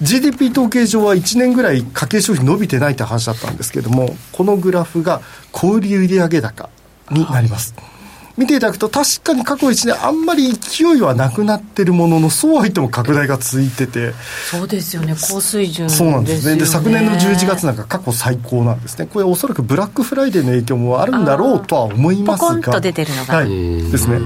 [0.00, 5.20] GDP 統計上は1年ぐらい家計消費伸びてないって話だったんですけれども、このグラフが
[5.52, 6.70] 小売売上高
[7.10, 7.74] になります。
[7.76, 7.97] はい
[8.38, 14.14] 見ていただくと確かに過去1年あんまり勢いはなくなってるもののそうは言っても拡大が続いてて。
[14.48, 15.14] そうですよね。
[15.14, 16.56] 高水準、ね、そうなんですね。
[16.56, 19.06] で昨年の11月なんか過去最高なんですね。
[19.12, 22.48] これおそらくブラックフライデーの影響もあるんだろうとは思いますが。
[22.48, 24.20] ポコンと出てるのが、はい、ですね。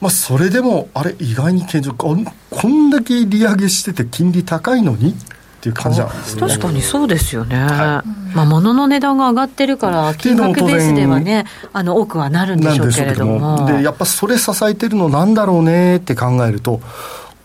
[0.00, 5.14] まあ、それでもあれ意外に堅調こんだけ利上げしてて金利高いのに？
[5.62, 6.40] っていう感じなんですね。
[6.40, 13.64] 確かにそうですよね、はい、まあ、物の値段が上がってるから金額ベースではねあの多くはなるんでしょうけれども。
[13.66, 16.80] でやっぱそれ支えてるのなんだろうねって考えると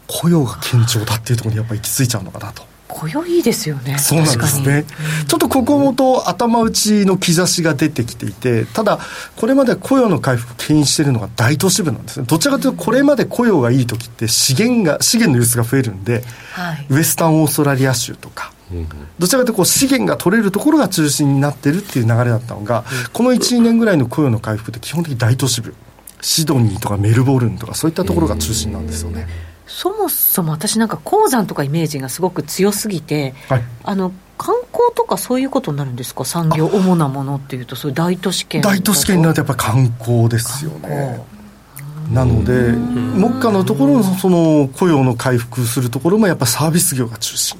[0.07, 3.97] 雇用が堅調だっていうところにやっぱり行き着いちゃうのかなと雇用いいですよね。
[3.97, 4.85] そうなんですね、
[5.27, 8.99] ちょっとここもと頭打ちの兆しが出てきていてただ
[9.35, 12.25] これまで雇用の回復を牽引しているのが大都市部なんですね。
[12.25, 16.23] どちらかというとこれまで雇用がいい時って資源が資源の輸出が増えるんで、
[16.53, 18.53] はい、ウエスタンオーストラリア州とか
[19.19, 25.73] どちらかというとこう資源が取れるところが中心になってるっていう流れだったのが、この12年ぐらいの雇用の回復って基本的に大都市部
[26.21, 29.27] シドニーとかメルボルンとかそういったところが中心なんですよね。
[29.67, 36.23] そもそも私なんか鉱山とかイメージがすごく強すぎて、はい、あの観光とかそういうことになるんですか？
[36.25, 41.21] 産業主なものっていうとそういう大都市圏大都市圏になるとやっぱり観光ですよね。
[42.11, 47.59] なので目下のところのその雇用の回復するところもやっぱサービス業が中心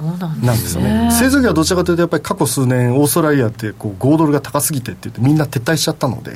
[0.00, 1.10] なんですよね。
[1.12, 6.34] 製造業はどちらかというとやっぱり過去数年オーストラリアってこう5ドルが高すぎてって言ってみんな撤退しちゃったので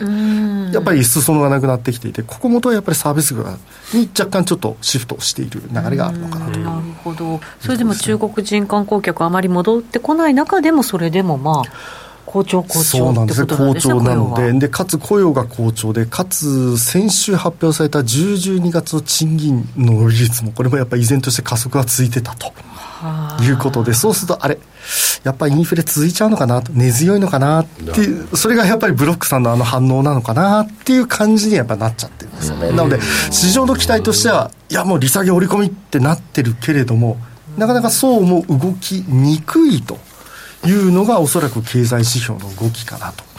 [0.72, 3.44] やっぱり裾野がなくなってきていてここもとはやっぱりサービス業
[3.92, 6.59] に若干ちょっとシフトしている流れがあるのかなと。
[6.59, 7.40] なるほど。
[7.61, 10.35] それでも中国人観光客あまり戻ってこない。
[10.35, 22.53] 中でもそれでもまあ好調好調そうなんですね好調なのででかつ雇用が好調でかつ先週発表された10、12月の賃金の伸び率もこれもやっぱり依然として加速が続いてたと
[23.42, 24.59] いうことでそうするとあれ
[25.24, 32.70] やっぱりインフレ続いちゃうのかな根強いのかなっていうそれがやっぱりブロックさんのあの反応なのかなっていう感じにやっぱなっちゃってるんですよね。
[32.72, 37.16] なので市場の期待としてはいやもう利下げ織り込みってなってるけれども
[37.57, 39.98] なかなかそうも動きにくいと
[40.66, 43.24] いうのがおそらく経済指標の動きかなと。
[43.24, 43.34] 確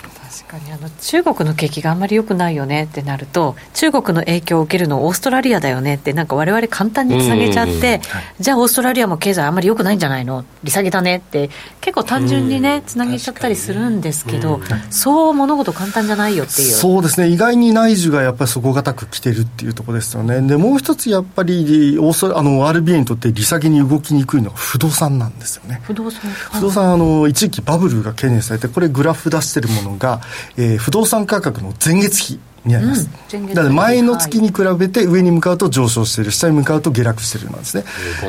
[0.59, 8.01] かにあの中国の景気があんまり良くないよねってなると中国の影響を受けるのオーストラリアだよねってなんか我々簡単につなげちゃって、
[8.39, 10.45] じゃあオーストラリアも経済あんまり良くないんじゃないの？
[10.63, 11.49] 利下げだねって
[11.81, 16.71] 結構単純にねつなげちゃったりするんですけど、そう物事簡単じゃないよっていう。
[16.71, 17.27] そうですね。
[17.27, 20.41] 意外に内需がやっぱり底堅く来てるっていうところですよね。
[20.41, 25.81] でもう一つやっぱりオーストあの RBA にとって利下げに動きにくいのが不動産なんですよね。
[25.83, 30.21] 不動産不動産あの一時期バブルが懸念されてこれグラフ出してるものが、
[30.57, 37.83] えー、不動産価格の前月比になります、うん、だから前の月に比べて上に向かうと上昇している下に向かうと下落しているなんですね。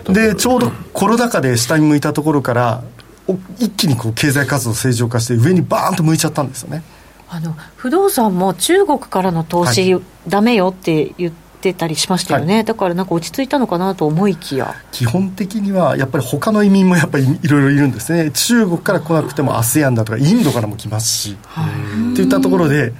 [0.08, 0.34] で。
[0.34, 2.82] ちょうどコロナ禍で下に向いたところから
[3.58, 6.82] 一気にこう経済活動正常化して上にバーンと向いちゃったんですよね。
[7.28, 14.74] あの不動産も中国からの投資、はい、ダメよって言っててたりしましたよね、はい、だからなんか落ち着いたのかなと思いきや。
[14.92, 18.30] 基本的にはやっぱり他の移民もやっぱりいろいろいるんですね。
[18.30, 21.36] 中国から来なくても ASEAN だとかインドからも来ますし。
[22.12, 22.92] っていったところで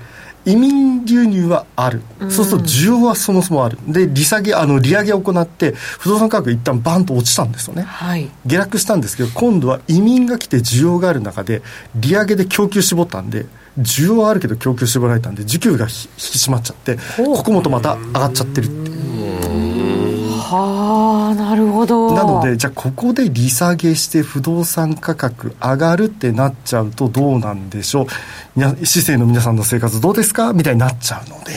[0.45, 11.63] 移民流入はある、そうすると需要はそもそもある、で利下げあの利上げを行って、不動産価格、一旦バンと落ちたんですよね、はい、下落したんですけど、今度は移民が来て需要がある中で、
[11.97, 13.47] 利上げで供給絞ったんで、
[13.79, 18.97] 需要はあるけど供給絞られたんで需給が引き締まっちゃってここもとまた上がっちゃってるって。
[20.49, 22.13] はあなるほど。
[22.15, 28.07] なのでじゃあここで利下げして不動産価格上がるってなっちゃうとどうなんでしょう。
[28.87, 31.53] 市政の皆さんの生活どうですかみたいになっちゃうので。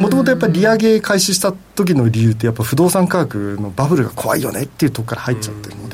[0.00, 5.85] もともとやっぱり利上げ開始した時の理由ってやっぱ不動産価格のバブルが怖いよねっていうところから入っちゃってるので。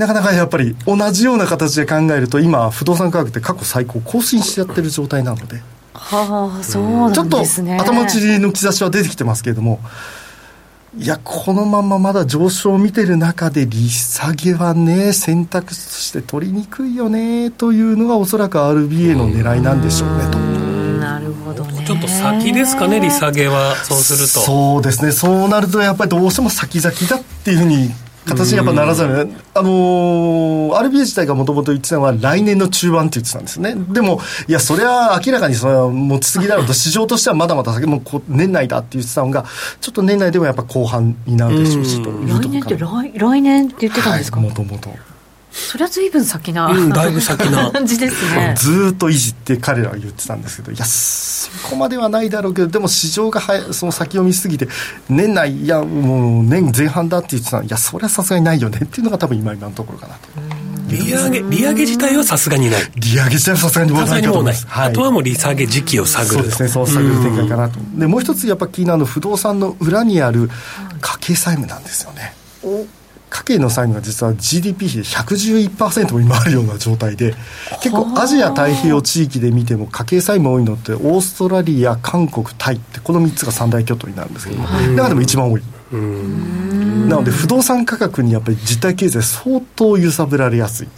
[0.00, 5.60] なかなかやっぱり同じような形で考えると今不動産価格って過去最高更新しちゃってる状態なので。
[5.92, 7.76] はあそうなんですね。
[7.76, 9.80] ちょっと頭打ちの兆しは出てきてますけれども
[10.96, 20.38] いやこのまままだ上昇を見てる中で利下げはね選択肢として取りにくいよねというのがおそらく RBA の狙いなんでしょうねと。
[20.38, 21.84] なるほどね。
[21.86, 23.76] ちょっと先ですかね利下げは。
[23.76, 24.26] そうすると。
[24.26, 25.12] そうですね。
[25.12, 27.90] そうなるとやっぱりどうしても先々だっていうふうに
[28.34, 33.74] 形にやっぱならざる、あのー、RBA 自体がもともと言ってたのは来年の中盤って言ってたんですね。
[33.76, 39.44] でも、いや、それは明らかにそれは持ちすぎだろうと、市場としてはまだまだ先、もう年内だって言ってたのが、
[39.80, 44.40] ちょっと年内でもやっぱ後半になるでしょうしという来年って来、来年って言ってたんですか？
[44.40, 44.90] もともと。
[45.50, 47.70] それは随分先な、うん、だいぶ先な。
[47.70, 48.54] 感じですね。
[48.56, 54.68] ずっといじって彼らは言ってたんですけどいやそこまではないだろうけどでも市場がはその先読みすぎて
[55.08, 60.28] 年内いやもう年前半だって言ってたのいやそれはさすがにないよねっていうのが多分今今のところかなと。
[60.90, 62.82] 利上げ利上げ自体はさすがにない。
[62.96, 70.50] 利上げ自体はさすがにもうないと思います、はい、あとはもう利下げ時期を探るそうですねそう探る展開かなと、でもう一つやっぱ気になるのは不動産の裏にある
[71.00, 72.34] 家計債務なんですよね、
[73.30, 77.34] 家計の債務が実は GDP 比で111%も今あるような状態で
[77.80, 85.62] 結構アジア太平洋地域で見ても家計債務多いのってオーストラリア韓国タイってこの3つが三大巨頭になるんですけども中でも一番多い。
[85.92, 90.86] なので不動産価格にやっぱり実体経済相当揺さぶられやすい。
[90.86, 90.92] で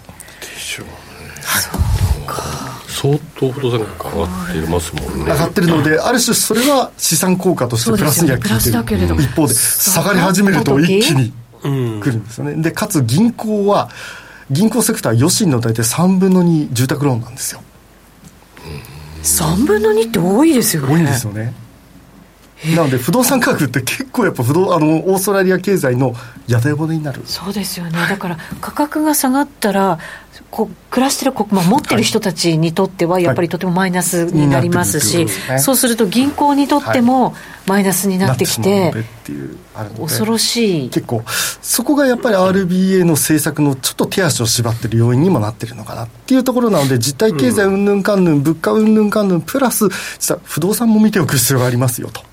[0.58, 0.92] しょうね、
[2.88, 5.32] 相当不動産価格上がってますもんね。
[5.32, 8.58] 上がってるのである種それは資産効果としてプラスには効いてる、
[9.22, 11.68] 一方で下がり始めると一気にく
[12.10, 13.88] るんですよね、でかつ銀行は
[14.50, 17.62] 銀行セクター余震の大体3分の2住宅ローンなんですよ。
[19.22, 20.94] 3分の2って多いですよね。
[20.94, 21.54] 多いんですよね
[22.76, 26.14] なので不動産価格って結構やっぱ不動あのオーストラリア経済の
[26.46, 27.22] 屋台骨になる。
[27.24, 27.92] そうですよね。
[28.08, 29.98] だから価格が下がったら
[30.50, 37.34] こ暮らしてる、まあ、持ってる人たちにとってはやっぱりとてもマイナスになりますし、はい、そうすると銀行にとっても
[37.66, 38.92] マイナスになってきて、
[39.98, 40.90] 恐ろしい。
[40.90, 52.31] 結構そこがやっぱり RBA の政策のちょっと手足を縛ってる要因にもなってるのかなっていうところなので実体経済うんぬんかんぬん物価うんぬんかんぬんプラス実は不動産も見ておく必要がありますよと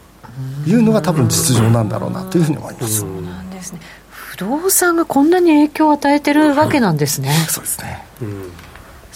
[0.66, 3.00] いうのが多分実情なんだろうなというふうに思います。
[3.00, 7.34] そうなんですね不動産がこんなに影響を与えてるわけなんですね。
[7.50, 8.06] そうですね。
[8.22, 8.52] うん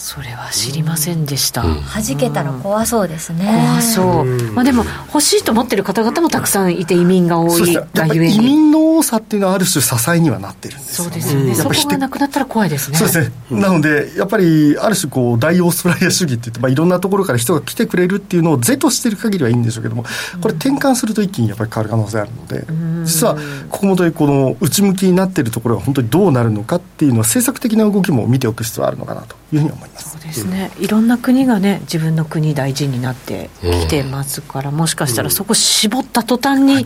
[0.04, 3.46] それは知りませんでした、うん、弾けたら怖そうですね。
[3.46, 8.36] 怖そう、まあ、でも欲しいと思ってる方々もたくさんいて移民が多いがゆえに。
[8.36, 12.98] 移民の多さっていうのはある種支えにはなってるんですよ、ね、そうですよね、そこがなくなったら怖いですね。
[12.98, 20.04] そうですね、なのでやっぱりある種こう大オーストラリア主義って言って、まあ、いろんなところから人が来てくれるっていうのを是としてる限りはいいんでしょうけども
[20.42, 22.66] これ転換すると一気にやっぱり変わる可能性あるので
[23.06, 23.38] 実は
[23.70, 36.86] ここもとこの内向きになっているところが本当にどうなるのかっていうのは政策的な動きも見ておく必要があるのかなというふうに思いますそうですね、いろんな国がね自分の国大事になってきてますから、もしかしたらそこ絞った途端に、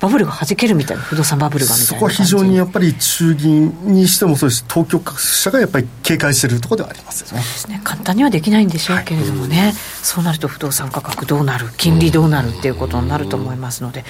[0.00, 4.64] バブルが弾けるみたいな不動産バブルがみたいなそこは非常にやっぱり中銀にしてもそうです。
[4.68, 7.42] 当局者がやっぱり警戒しているところではありますよね。
[7.42, 7.80] そうですね。
[7.82, 14.04] 簡単にはできないんでしょうけれどもね、はい、そうなると不動産価格どうなる金利どうなるっていうことになると思いますので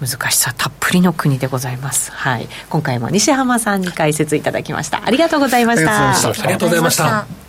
[0.00, 2.12] 難しさたっぷりの国でございます。
[2.12, 2.46] はい。
[2.68, 5.02] 今回も西浜さんに解説いただきました。
[5.06, 6.10] ありがとうございました。
[6.10, 7.39] ありがとうございました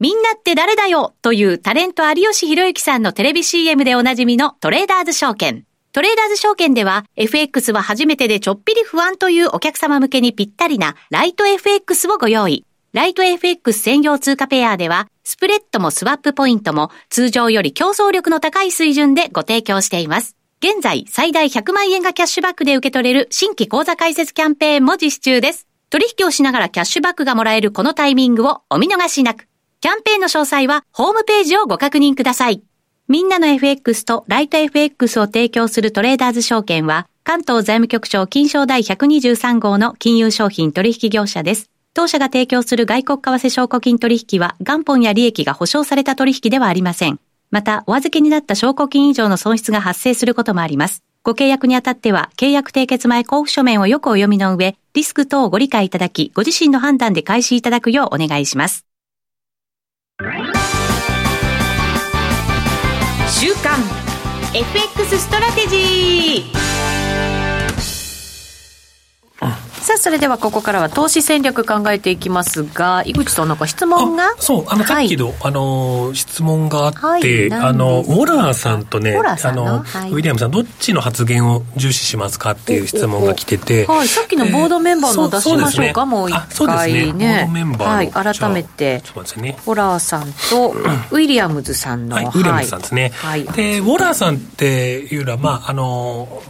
[0.00, 5.66] みんなって誰だよというタレント有吉弘行さんのテレビ CM でおなじみのトレーダーズ証券。
[5.92, 12.64] トレーダーズ証券では FX は初めてでちょっぴり不安というお客様向けにぴったりなライト FX をご用意。
[12.94, 20.34] ライト FX 専用通貨ペアではスプレッドもスワップポイントも通常より競争力の高い水準でご提供しています。
[20.62, 25.66] 現在最大100万円がキャッシュバックで受け取れる新規口座開設キャンペーンも実施中です。
[25.90, 29.49] 取引をしながらキャッシュバックがもらえるこのタイミングをお見逃しなく。
[29.80, 32.62] キャンペーンの詳細はホームページをご確認ください。
[33.08, 41.70] みんなの FX とライト FX を提供するトレーダーズ証券は、関東財務局長金賞第123号の金融商品取引業者です。
[41.94, 47.18] 当社が提供する外国為替証拠金取引は元本や利益が保証された取引ではありません。
[47.50, 51.02] また、お預けになった証拠金以上の損失が発生することもあります。
[51.22, 58.84] ご契約にあたっては、契約締結前交付書面をよくお読みの上、リスク等をご理解いただき、ご自身の判断で開始いただくようお願いします。
[63.30, 63.78] 週刊
[64.52, 66.69] FX ストラテジー。
[70.00, 74.34] それではここからは投資戦略考えていきますが井口さんなんか質問が？
[74.38, 87.12] そうあのさっきの、はい、あの質問があって、はい、あのウォラーさんとねあの、はい、ウィリアムさんどっちの発言を重視しますかっていう質問が来てて、はい、さっきのボードメンバーの出しましょうか、えー、もう一回ね。
[87.12, 87.40] ね。
[87.40, 89.02] ボードメンバーはい改めて。
[89.06, 90.70] ウォラーさんと
[91.10, 96.42] ウィリアムズさんの、はい、ウィリアムズさんですね、はい、でウォラーさんっていうのはまああの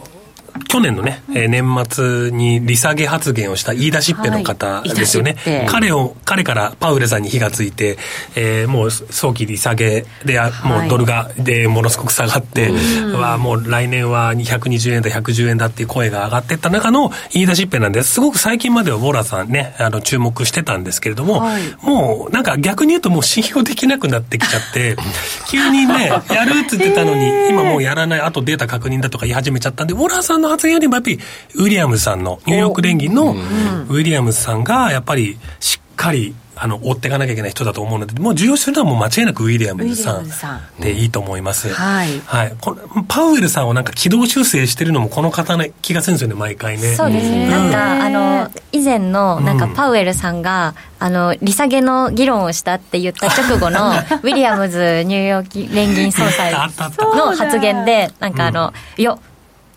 [0.67, 5.35] 去年のね、えー、年末に利下げ発言をした言い出しっぺの方ですよね。
[5.43, 7.97] はい、彼を、彼からパウエルさんに火がついて、
[8.35, 12.71] えー、もう早期利下げで、もうドルが、で、ものすごく下がって、
[13.13, 18.13] は、もう来年は220円だ、110円だっていう声が上がっていった中の言い出しっぺなんです。
[18.13, 24.95] すごく最近まではウォラさんね、あの、注目してたんですけれども、はい、もう、なんか逆に言うともう信用できなくなってきちゃって、
[25.49, 31.19] 急にね、やるって言ってたのに、今もうやらない、あとデータ確認だとか言い始めちゃったんで、ウォラさんの発言よりもやっぱり、
[31.55, 41.73] ウィリアムズさんの、ニューヨーク連銀のウィリアムズさんが、やっぱりしっかり、あの、追っていかなきゃいけない人だと思うので、もう重要視するのはもう間違いなくウィリアムズさんでいいと思います。
[41.73, 42.19] はい。
[42.25, 42.55] はい。
[42.61, 46.93] このパウエルさんをなんか軌道修正してるのもこの方の気がするんですよね、毎回ね。
[46.95, 47.45] そうですね。
[47.45, 53.89] うん、なんか、あの、以前の、なんかパウエルさんが、あの、利下げの議論をしたって言った直後の、
[54.21, 59.17] ウィリアムズニューヨーク連銀総裁の発言で、なんかあの、いや、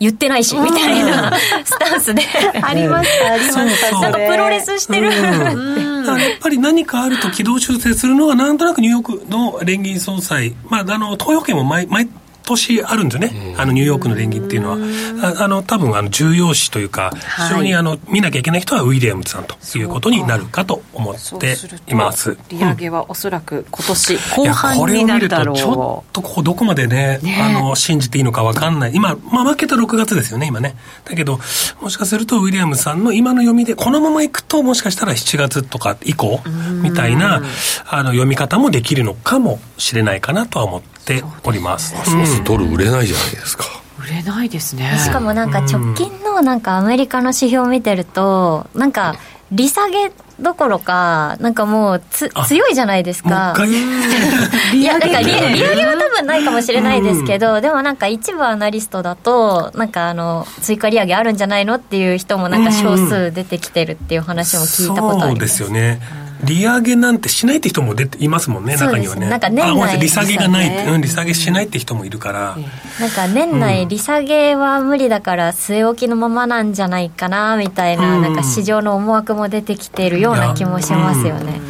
[0.00, 1.32] 言ってないし、みたいな
[1.64, 2.22] スタンスで。
[2.62, 4.00] ありました、ありました。
[4.00, 5.10] なんかプロレスしてる。
[5.12, 12.08] やっぱり何かあると軌道修正するのが、なんとなくニューヨークの連銀総裁、まあ、あの、東洋圏も毎、毎
[12.44, 17.12] 年あるんですよね、あのニューヨークの連銀っていうのは、あの多分あの重要視というか、
[17.48, 21.56] 非常にあの見なきゃいけない人はウィリアムズさんということになるかと思って
[21.88, 22.36] います。
[22.48, 25.56] 利上げはおそらく今年後半になるだろう。
[25.56, 27.40] これを見ると、ちょっとここどこまでね、ね。
[27.40, 30.76] あの信じていいのか分かんない、今、まあ、負けた6月ですよね、今ね。
[31.04, 31.40] だけど、
[31.80, 36.40] もしかするとウィリアムズさんの今の読みで、このままいくと、もしかしたら7月とか以降
[36.82, 37.42] みたいな
[37.86, 40.93] あの読み方もできるのかもしれないかなとは思って。
[41.04, 41.94] ております。
[41.94, 43.64] ますますドル売れないじゃないですか。
[43.98, 44.98] 売れないですね。
[44.98, 49.16] しかもなんか直近のなんかアメリカの指標を見てると、なんか
[49.50, 53.54] 利下げどころか、なんかもうつ強いじゃないですか。
[54.74, 65.56] いや、なんか利利上げは多分ないかもしれないですけど、うん、でもなんか一部アナリストだと、なんかあの、追加利上げあるんじゃないのっていう人もなんか少数出てきてるっていう話も聞いたことあります。
[65.58, 66.00] そうですよね。
[66.44, 69.28] 利上げなんてしないって人も出ていますもんね、中にはね。
[69.28, 72.56] なんか年内利下げがない、うん、利下げしないって人もいるから。
[73.00, 81.60] なんか年内利下げは無理だから据え置きのままなんじゃないかな、みたいな、うん、なんか市場の思惑も出てきているような気もしますよね。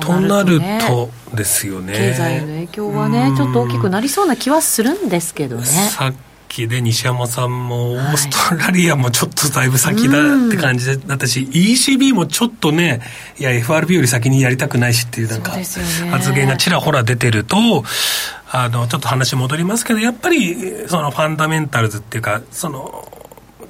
[0.00, 1.92] となるとですよね。
[1.92, 5.64] 経済の影響はね、ちょっと大きくなりそうな気はするんですけどね。
[6.52, 13.00] さ期で西山さんもオーストラリアもちょっとだいぶ先だって感じだったし、ECB もちょっとね
[13.38, 17.56] いや FRB より先にやりたくないしっていうなんか発言がちらほら出てると
[18.50, 23.08] あのちょっと話戻りますけどやっぱりそのファンダメンタルズっていうかその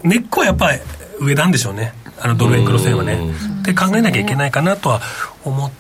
[0.02, 0.80] 根っこはやっぱり
[1.20, 1.94] 上なんでしょうね。
[2.18, 3.18] あのドル円クロス円はね。
[3.60, 5.00] って考えなきゃいけないかなとは
[5.44, 5.70] 思っ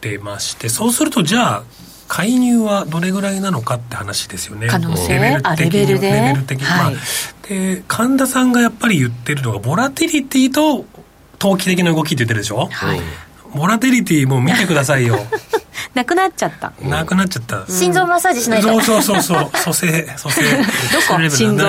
[0.00, 0.68] てまして。
[0.68, 1.62] そうするとじゃあ
[2.08, 4.66] 介入はどれぐらいなのかって話ですよね。
[4.66, 6.10] 可能性レベル的レベルで？
[6.10, 6.66] レベル的に。
[6.66, 10.86] はい、まあ、で、神田さんがやっぱり言ってるのが、ボラティリティと
[11.38, 12.66] 投機的な動きって言ってるでしょ？
[12.72, 13.00] はい。
[13.54, 15.18] ボラティリティも見てくださいよ。
[15.94, 16.72] なくなっちゃった。
[16.82, 17.64] なくなっちゃった。
[17.66, 18.68] 心臓マッサージしないと。
[18.68, 19.50] そうそうそうそう。
[19.58, 20.42] 蘇生、蘇生。
[20.42, 20.64] ど
[21.08, 21.30] こ？
[21.30, 21.66] 心臓。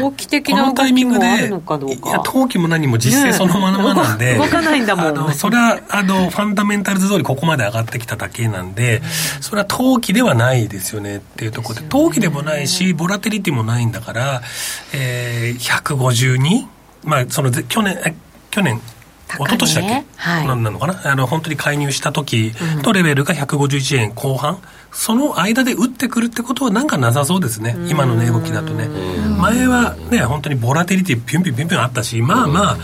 [0.00, 2.10] 投機的な動きもあるのかどうか。
[2.10, 4.36] いや、投機も何も実勢そのままなんで。
[4.36, 5.06] 動かないんだもん。
[5.06, 9.02] あの、それは、あの、ファンダメンタルズ通りここまで上がってきただけなんで、
[9.40, 14.42] それは投機ではないですよねっていうところで、投機でもないし、ボラテリティもないんだから、
[14.92, 16.66] えー、152?
[17.04, 18.14] まあ、その、去年、
[18.50, 18.80] 去年、
[19.30, 21.00] 一昨年だっけ、はい、なんなのかな？
[21.04, 22.52] あの本当に介入した時
[22.82, 24.58] とレベルが151円後半、
[24.92, 28.88] その間で打ってくるってことはなんかなさそうですね、今の値動きだとね。
[29.38, 32.78] 前はね、本当にボラテリティピュンピュンピュンピュンあったし、まあまあ、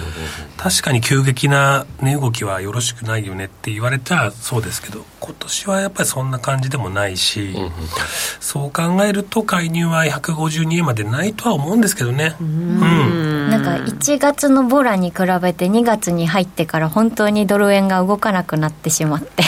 [0.57, 7.54] 確かに急激な値動きはよろしくないよねって言われたらそうですけど、今年はやっぱりそんな感じでもないし、
[8.40, 12.36] そう考えると介入は152円までないとは思うんですけどね。
[12.40, 13.50] うん。
[13.50, 19.42] なんか1月のボラに比べて2月に入ってから本当にドル円が動かなくなってしまって。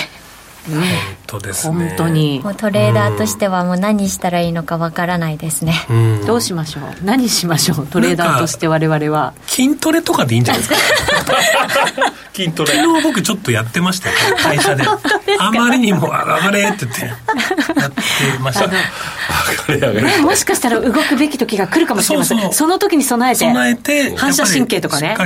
[0.76, 0.82] 本
[1.26, 1.88] 当ですね。
[1.88, 2.40] 本当に。
[2.42, 6.82] もうトレーダーとしてはもう何したらいいのかわからないですね、うん、どうしましょう？
[7.04, 7.86] 何しましょう？
[7.86, 9.34] トレーダーとして我々は。
[9.46, 10.76] 筋トレとかでいいんじゃないですか？
[12.34, 12.72] 筋トレ。
[12.72, 14.14] 昨日僕ちょっとやってましたよ。
[14.38, 14.84] 会社で。
[15.40, 17.14] あまりにも上がれって言ってや
[17.88, 18.02] って
[18.40, 18.66] ました。
[18.66, 22.54] 上がれ上がれもしかしたら動くべき時が来るかもしれませんそうそう。
[22.54, 23.38] その時に備えて。
[23.40, 25.16] 備えて反射神経とかね。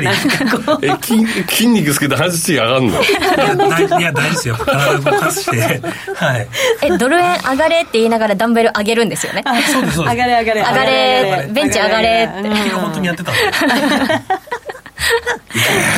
[0.82, 3.02] え筋筋肉つけて反射神経上がんの？
[3.02, 4.56] いや大いや大事ですよ。
[4.56, 5.80] 体動かして
[6.14, 6.48] はい。
[6.82, 9.42] えドル円上がれって言いながらダンベル上げるんですよね。
[9.44, 9.98] そうですそうです。
[10.00, 10.60] 上がれ上がれ。
[10.60, 12.48] 上がれベンチ上がれって。
[12.70, 13.40] 本当にやってたんで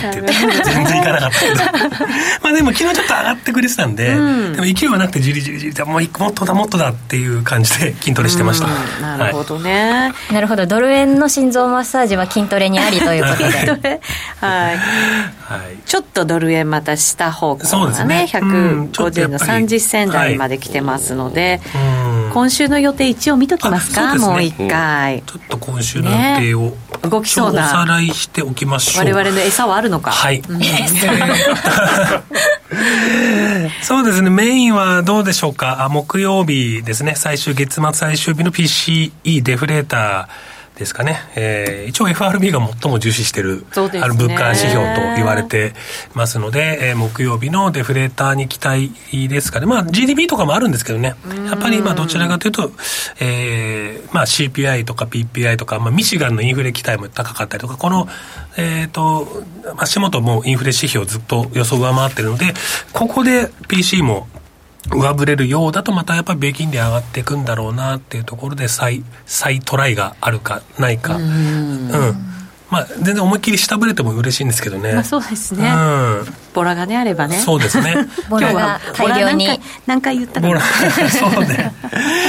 [0.02, 1.54] 全然いかなかったけど。
[2.42, 9.18] まあでも昨日ちょっと上がってくれてたんで、でも勢いはなくてじりじりじりもう一個もっとだもっとだっていう感じで筋トレしてました、うん。
[9.18, 10.66] なるほどね、なるほど。
[10.66, 13.36] ドル円の心臓マッサージは筋トレにありということ
[13.80, 14.00] で。
[14.40, 15.76] はいはい、はい。
[15.84, 18.26] ちょっとドル円また下方向そうですがね。
[18.26, 18.88] ねうん。
[18.92, 24.14] ちょっとや150のっぱり30銭台まで来てますので、うん今週の予定一応見ときますか？
[24.14, 24.20] ね。
[24.20, 26.76] もう一回、ちょっと今週の予定を、
[27.08, 27.66] 動きそうな。
[27.66, 29.04] おさらいしておきましょう。
[29.04, 30.10] 我々の餌はあるのか？
[30.10, 30.42] はい。
[33.82, 35.84] そうですね、メインはどうでしょうか？
[35.84, 41.18] あ木曜日ですね、最終、月末最終日の PCE デフレーターですかね。
[41.36, 45.74] えー一応 FRB が最も重視してる、そうですねあの物価指標と言われて
[46.14, 48.90] ますので、えー木曜日のデフレーターに期待
[49.28, 49.66] ですかね。
[49.66, 51.14] まあ GDP とかもあるんですけどね。
[51.46, 52.72] やっぱり今どちらかというと、
[53.20, 58.08] えーまあ CPI とか PPI とか、まあミシガンのインフレ期待も高かったりとか、この、
[58.56, 59.26] えっ、と、
[59.76, 62.54] 足元もインフレ指標ずっと予想上回ってるので、
[62.92, 64.26] ここで PC も
[64.90, 71.16] 上振れるようだとまたやっぱり米金利上がっていくんだろうなっていうところで再再トライがあるかないか。
[71.16, 71.90] うん。
[72.70, 76.24] まあ全然思いっきり下振れても嬉しいんですけどね、まあそうですね、うん。
[76.54, 77.36] ボラがねあればね。
[77.36, 77.94] そうですね。
[78.28, 79.48] ボラが大量に
[79.86, 80.48] 何回言ったか。
[80.48, 80.60] なボラ。
[81.08, 81.72] そうね。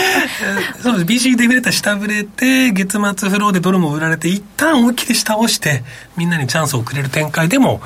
[0.83, 1.29] そうです。
[1.29, 5.83] BC デフレーター下振れて月末フローでドルも売られて一旦思いっきり下押して
[6.15, 7.81] みんなにチャンスをくれる展開でも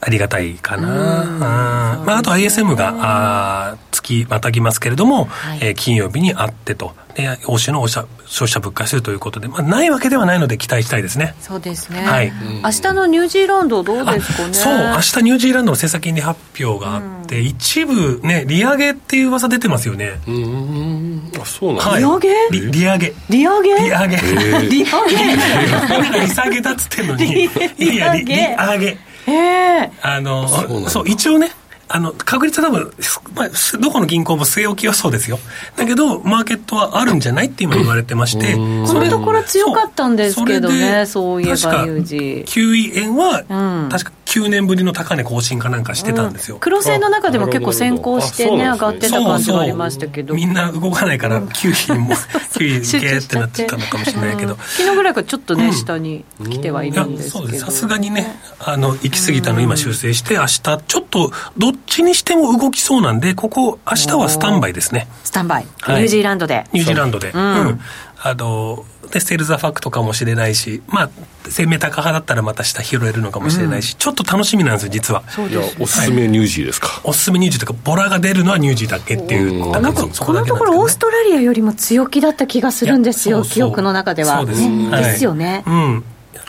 [0.00, 1.22] ありがたいかな。
[1.22, 6.94] うんまあ、あと ISM が、あー月またぎますけれども、はいえー金曜日にあってと。
[7.14, 11.34] で、欧州の消費者物価指数ということで、まあ、ないわけではないので期待したいですね。
[11.40, 12.32] そうですね、はい
[12.62, 20.20] 明日のニュージーランドどうですかねそう、明日ニュージーランドの政策金利発表があって、一部ね、利上げっていう噂出てますよね。
[20.28, 22.02] うーんあそうなんだ、はい。
[22.02, 22.28] 利上げ？
[22.50, 23.14] 利利上げ。
[23.30, 23.74] 利上げ？
[23.74, 24.16] 利上げ。
[24.16, 27.48] ー 利上げ 利下げだっつってんのに。
[27.78, 28.98] 利いや、利上げ。
[29.28, 30.48] ええあの、
[30.88, 31.52] そう一応ね、
[31.90, 32.92] あの、確率は多分、
[33.34, 33.48] まあ、
[33.80, 35.38] どこの銀行も据え置き予想ですよ。
[35.76, 42.16] だけど、マーケットはあるんじゃないって今言われてまして、このところ強かったんですけどねそそういえば確か有事
[42.46, 43.88] 9円は、うん。
[43.90, 46.58] 確か9年ぶりの高値更新かなんかしてたんですよ。
[46.60, 50.34] 黒線の中でも結構先行してねあ上がってた感じがありましたけど。
[50.34, 54.58] みんな動かないから9位も9位ゲーっしてなってたのかもしれないけど、うん。
[54.60, 57.58] 昨日ぐらいからちょっとね、うん下に来てはいるんですけど。
[57.58, 65.08] さすがにねあの行き過ぎたの今修正して明日ちょっとどっちにしても動きそうなんでここ明日はスタンバイですね。
[65.24, 65.96] スタンバイ、はい。
[65.96, 66.66] ニュージーランドで。
[66.74, 67.32] ニュージーランドで、ん。
[67.34, 67.80] うん。
[68.20, 71.10] あのでステルザファクトかもしれないしまあ
[71.50, 75.22] 生命高派だったらまた下拾えるのかもしれないし、ちょっと楽しみなんですよ実は。
[75.48, 79.72] じゃあおすすめニュージーですか、おすすめニュージーというかボラが出るのはニュージーだけっていううん。
[79.72, 83.54] なんですけどねところオーストラリアよりも強気だった気がするんですよいやそうそう。
[83.54, 84.38] 記憶の中では。
[84.38, 84.90] そうです,、ね。
[84.90, 85.04] はい。
[85.04, 86.04] ですよね、うん。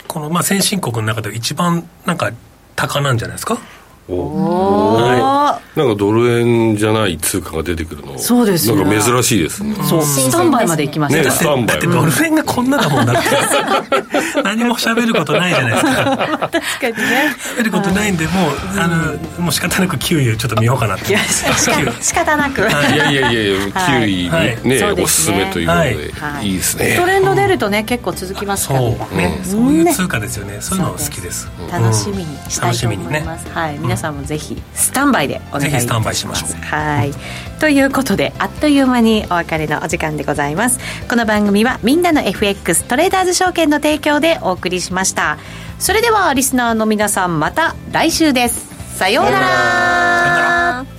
[0.08, 2.32] このまあ先進国の中で一番なんか
[2.76, 3.58] 高なんじゃないですか？
[4.10, 5.60] おおー。
[5.76, 8.18] なんかドル円じゃない通貨が出てくるの。
[8.18, 8.76] そうですよ。
[8.76, 10.02] なんか珍しいですね、そう。
[10.02, 11.76] スタンバイまで行きました、ねスタンバイ。
[11.76, 14.42] だってドル円がこんなだもんだって。
[14.44, 15.94] 何も喋ることないじゃないですか。
[15.94, 17.36] 確かにね。
[17.58, 21.10] 喋ることないんでもうあのもう仕方なく9位をちょっと見ようかなって。
[21.10, 21.54] いやしか
[22.02, 22.64] 仕方なく、い。
[22.64, 24.68] やいやいやいや9位はい。
[24.68, 25.04] ね、そうですね。
[25.04, 26.48] おすすめということで、はい。
[26.48, 26.98] い、いですね。
[27.00, 29.16] トレンド出るとね結構続きますからそう。
[29.16, 30.58] ね、そういう通貨ですよね。
[30.62, 31.48] そういうの好きです。
[31.72, 33.20] 楽しみにしたい楽しと思みにね。
[33.20, 35.72] います、はい、皆さんもぜひスタンバイでお願いいたします。
[35.72, 36.52] ぜひスタンバイしましょう。
[36.62, 37.12] はい。
[37.60, 40.80] ということであっという間にお別れのお時間でございます。
[41.08, 45.38] この番組はみんなの FX トレーダーズ証券の提供でお送りしました。
[45.78, 48.98] それではリスナーの皆さんまた来週です。
[48.98, 50.99] さようなら